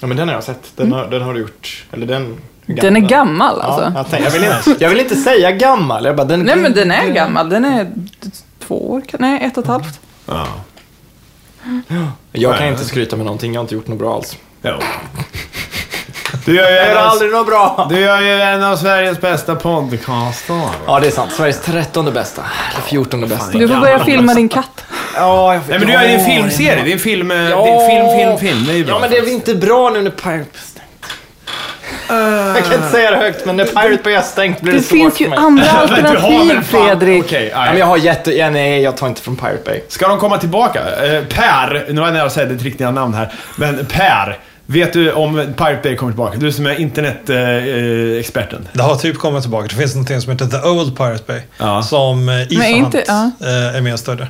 [0.00, 0.72] Ja, men den har jag sett.
[0.76, 1.84] Den har, den har du gjort.
[1.92, 2.38] Eller den...
[2.66, 3.82] Den är gammal alltså.
[3.82, 6.04] Ja, jag, tänkte, jag, vill inte, jag vill inte säga gammal.
[6.04, 7.48] Jag bara, den, Nej men den är gammal.
[7.48, 7.90] Den är
[8.66, 10.00] två år, nej ett och ett halvt.
[10.26, 10.46] Ja.
[12.32, 13.52] Jag kan inte skryta med någonting.
[13.52, 14.36] Jag har inte gjort något bra alls.
[14.62, 14.72] Jo.
[16.44, 17.86] Du gör ju Jag en gör av, aldrig något bra.
[17.90, 20.60] du gör ju en av Sveriges bästa podcaster.
[20.86, 21.32] Ja, det är sant.
[21.32, 22.42] Sveriges trettonde bästa.
[22.72, 23.58] Eller fjortonde bästa.
[23.58, 24.84] Du får börja filma din katt.
[25.16, 27.40] Ja, jag, Nej men du är ju en filmserie, det är en film, det är
[27.50, 28.66] en film, film, film.
[28.66, 28.94] Det är ju bra.
[28.94, 31.06] Ja, men det är väl inte bra nu när Pirate Bay är stängt.
[32.54, 34.84] Jag kan inte säga det högt, men när Pirate Bay är stängt blir det, Det
[34.84, 35.38] svårt finns för ju mig.
[35.38, 37.24] andra har alternativ, Fredrik.
[37.24, 38.32] Okej, Ja, men jag har jätte...
[38.36, 39.80] Ja, nej, jag tar inte från Pirate Bay.
[39.88, 40.80] Ska de komma tillbaka?
[40.80, 44.38] Eh, per, nu var jag nära att säga ditt riktiga namn här, men Per.
[44.66, 46.38] Vet du om Pirate Bay kommer tillbaka?
[46.38, 48.68] Du som är internetexperten.
[48.72, 49.66] Det har typ kommit tillbaka.
[49.68, 51.40] Det finns någonting som heter The Old Pirate Bay.
[51.58, 51.82] Ja.
[51.82, 53.30] Som eh, Men Isahant inte- ja.
[53.40, 54.28] eh, är med och stödjer.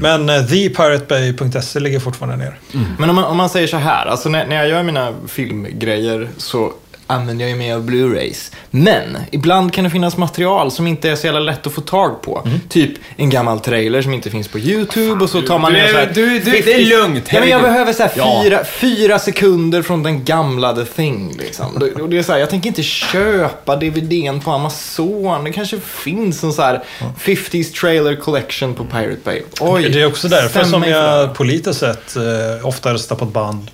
[0.00, 2.54] Men eh, thepiratebay.se ligger fortfarande ner.
[2.98, 6.28] Men om man, om man säger så här, alltså när, när jag gör mina filmgrejer
[6.36, 6.72] så
[7.06, 8.52] använder jag ju mig av Blu-rays.
[8.70, 12.22] Men ibland kan det finnas material som inte är så jävla lätt att få tag
[12.22, 12.48] på.
[12.68, 15.84] Typ en gammal trailer som inte finns på YouTube och så tar man du ner
[15.84, 18.12] är- så här du- du- det är 50 lugnt, Ja, men jag behöver så här
[18.16, 18.40] Ja.
[18.44, 21.36] fyra, fyra sekunder från den gamla The Thing.
[21.38, 21.92] Liksom.
[22.02, 25.44] Och det är så här, jag tänker inte köpa DVDn på Amazon.
[25.44, 26.82] Det kanske finns en så här
[27.20, 29.42] 50s trailer collection på Pirate Bay.
[29.60, 31.34] Oj, Det är också därför som jag det.
[31.34, 33.70] politiskt sett eh, ofta röstar på ett band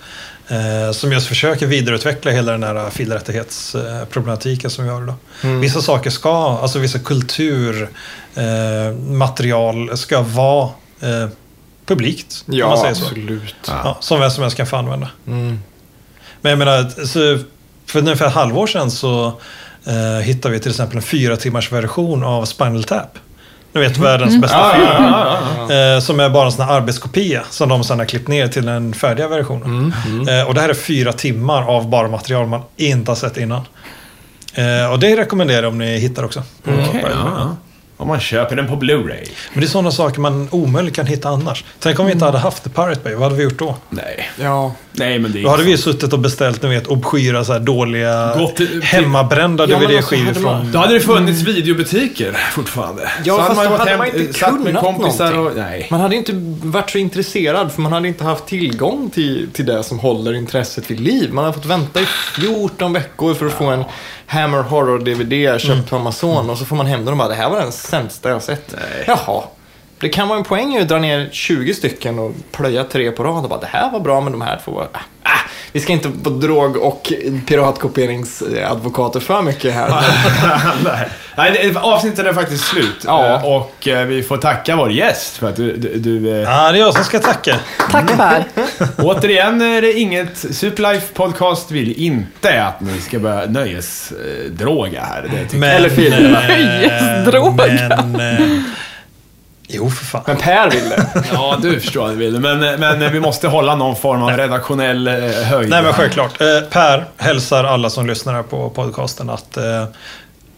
[0.93, 5.15] som just försöker vidareutveckla hela den här filrättighetsproblematiken som vi har idag.
[5.43, 5.61] Mm.
[5.61, 11.29] Vissa saker ska, alltså vissa kulturmaterial eh, ska vara eh,
[11.87, 12.45] publikt.
[12.47, 13.55] Ja, absolut.
[13.67, 15.09] Ja, som vem som helst kan få använda.
[15.27, 15.61] Mm.
[16.41, 17.39] Men jag menar, så
[17.87, 19.27] för ungefär ett halvår sedan så
[19.87, 23.19] eh, hittade vi till exempel en fyra timmars version av Spinal Tap.
[23.73, 25.79] Ni vet världens bästa film.
[25.79, 28.67] Eh, som är bara en sån här arbetskopia som de sedan har klippt ner till
[28.67, 29.95] den färdiga versionen.
[30.29, 33.61] Eh, och det här är fyra timmar av bara material man inte har sett innan.
[34.55, 36.43] Eh, och det rekommenderar jag om ni hittar också.
[36.63, 37.57] På Okej, ja, ja.
[38.03, 39.29] Om man köper den på Blu-ray.
[39.53, 41.65] Men det är sådana saker man omöjligt kan hitta annars.
[41.81, 43.77] Tänk om vi inte hade haft The Pirate Bay, vad hade vi gjort då?
[43.91, 44.31] Nej.
[44.41, 44.73] Ja.
[44.93, 47.53] Nej, men det är Då hade vi ju suttit och beställt, ni vet, obskyra så
[47.53, 50.73] här dåliga, till- hemmabrända Ja, DVD-skivor alltså, hade man- från...
[50.73, 53.11] Då hade det funnits videobutiker fortfarande.
[53.25, 55.63] Ja, Så fast man då gått hade hem- man inte satt med kunnat kompisar någonting.
[55.63, 55.69] och...
[55.71, 55.87] Nej.
[55.91, 56.33] Man hade inte
[56.63, 60.91] varit så intresserad för man hade inte haft tillgång till, till det som håller intresset
[60.91, 61.33] vid liv.
[61.33, 62.07] Man hade fått vänta i
[62.41, 63.85] 14 veckor för att få en
[64.27, 67.51] Hammer Horror-DVD köpt på Amazon och så får man hem den och bara det här
[67.51, 68.75] var den sämsta jag sett.
[69.07, 69.43] Jaha.
[69.99, 73.45] Det kan vara en poäng att dra ner 20 stycken och plöja tre på rad
[73.45, 74.89] och bara det här var bra men de här två var...
[75.23, 75.39] Ah,
[75.73, 77.13] vi ska inte vara drog och
[77.47, 80.05] piratkopieringsadvokater för mycket här.
[81.37, 81.77] Nej.
[81.77, 83.03] Avsnittet är faktiskt slut.
[83.07, 83.27] Ja.
[83.27, 85.77] Eh, Och eh, vi får tacka vår gäst för att du...
[85.77, 87.57] du, du eh, Ja, det är jag som ska tacka.
[87.91, 88.45] Tack Per.
[88.99, 90.39] Återigen är det inget...
[90.39, 95.47] Superlife Podcast vill inte att ni ska börja nöjesdroga här.
[95.51, 96.33] Det Men, Eller film.
[96.33, 98.05] Nöjesdroga.
[98.07, 98.65] Men...
[99.73, 100.23] jo, för fan.
[100.27, 101.07] Men Per vill det.
[101.33, 102.41] Ja, du förstår vad du vill.
[102.41, 105.71] Men, men vi måste hålla någon form av redaktionell eh, höjd.
[105.71, 106.41] Nej, men självklart.
[106.41, 109.85] Eh, per hälsar alla som lyssnar på podcasten att eh,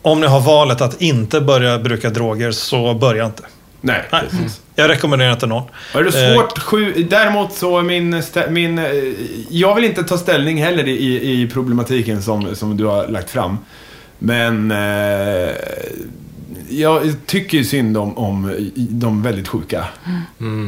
[0.03, 3.43] om ni har valet att inte börja bruka droger så börja inte.
[3.81, 4.23] Nej, Nej.
[4.31, 4.61] precis.
[4.75, 5.63] Jag rekommenderar inte någon.
[5.95, 6.59] Är det Eh, svårt?
[6.59, 8.81] Sju, däremot så min, min...
[9.51, 13.59] Jag vill inte ta ställning heller i, i problematiken som, som du har lagt fram.
[14.19, 14.71] Men...
[14.71, 15.49] Eh,
[16.69, 19.85] jag tycker ju synd om, om de väldigt sjuka.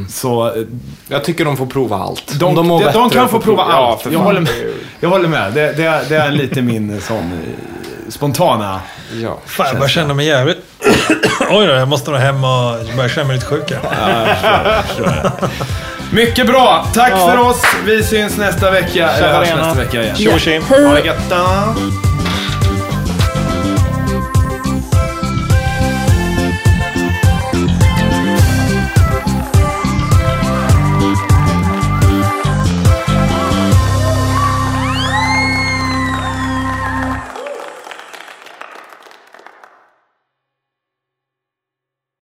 [0.09, 0.63] Så eh,
[1.07, 2.39] Jag tycker de får prova allt.
[2.39, 4.01] de, de, de, bättre kan få prova Ja, allt.
[4.01, 4.51] för jag, håller med.
[4.99, 5.53] jag håller med.
[5.53, 8.81] Det, det, är- det är lite min sån eh, spontana...
[9.23, 9.37] Ja.
[9.45, 10.57] Fan, jag börjar känna mig jävligt...
[11.51, 13.79] Oj då, jag måste nog hem och börja känna mig lite sjuk här.
[13.83, 15.49] Ja, jag förstår, jag förstår.
[16.11, 16.87] Mycket bra!
[16.93, 17.27] Tack Ja.
[17.27, 17.61] för oss.
[17.85, 19.07] Vi syns nästa vecka.
[19.07, 19.65] Hörs Tjena.
[19.67, 20.15] nästa vecka igen.
[20.15, 20.63] Tjo tjim.
[20.63, 22.16] Ha det gött!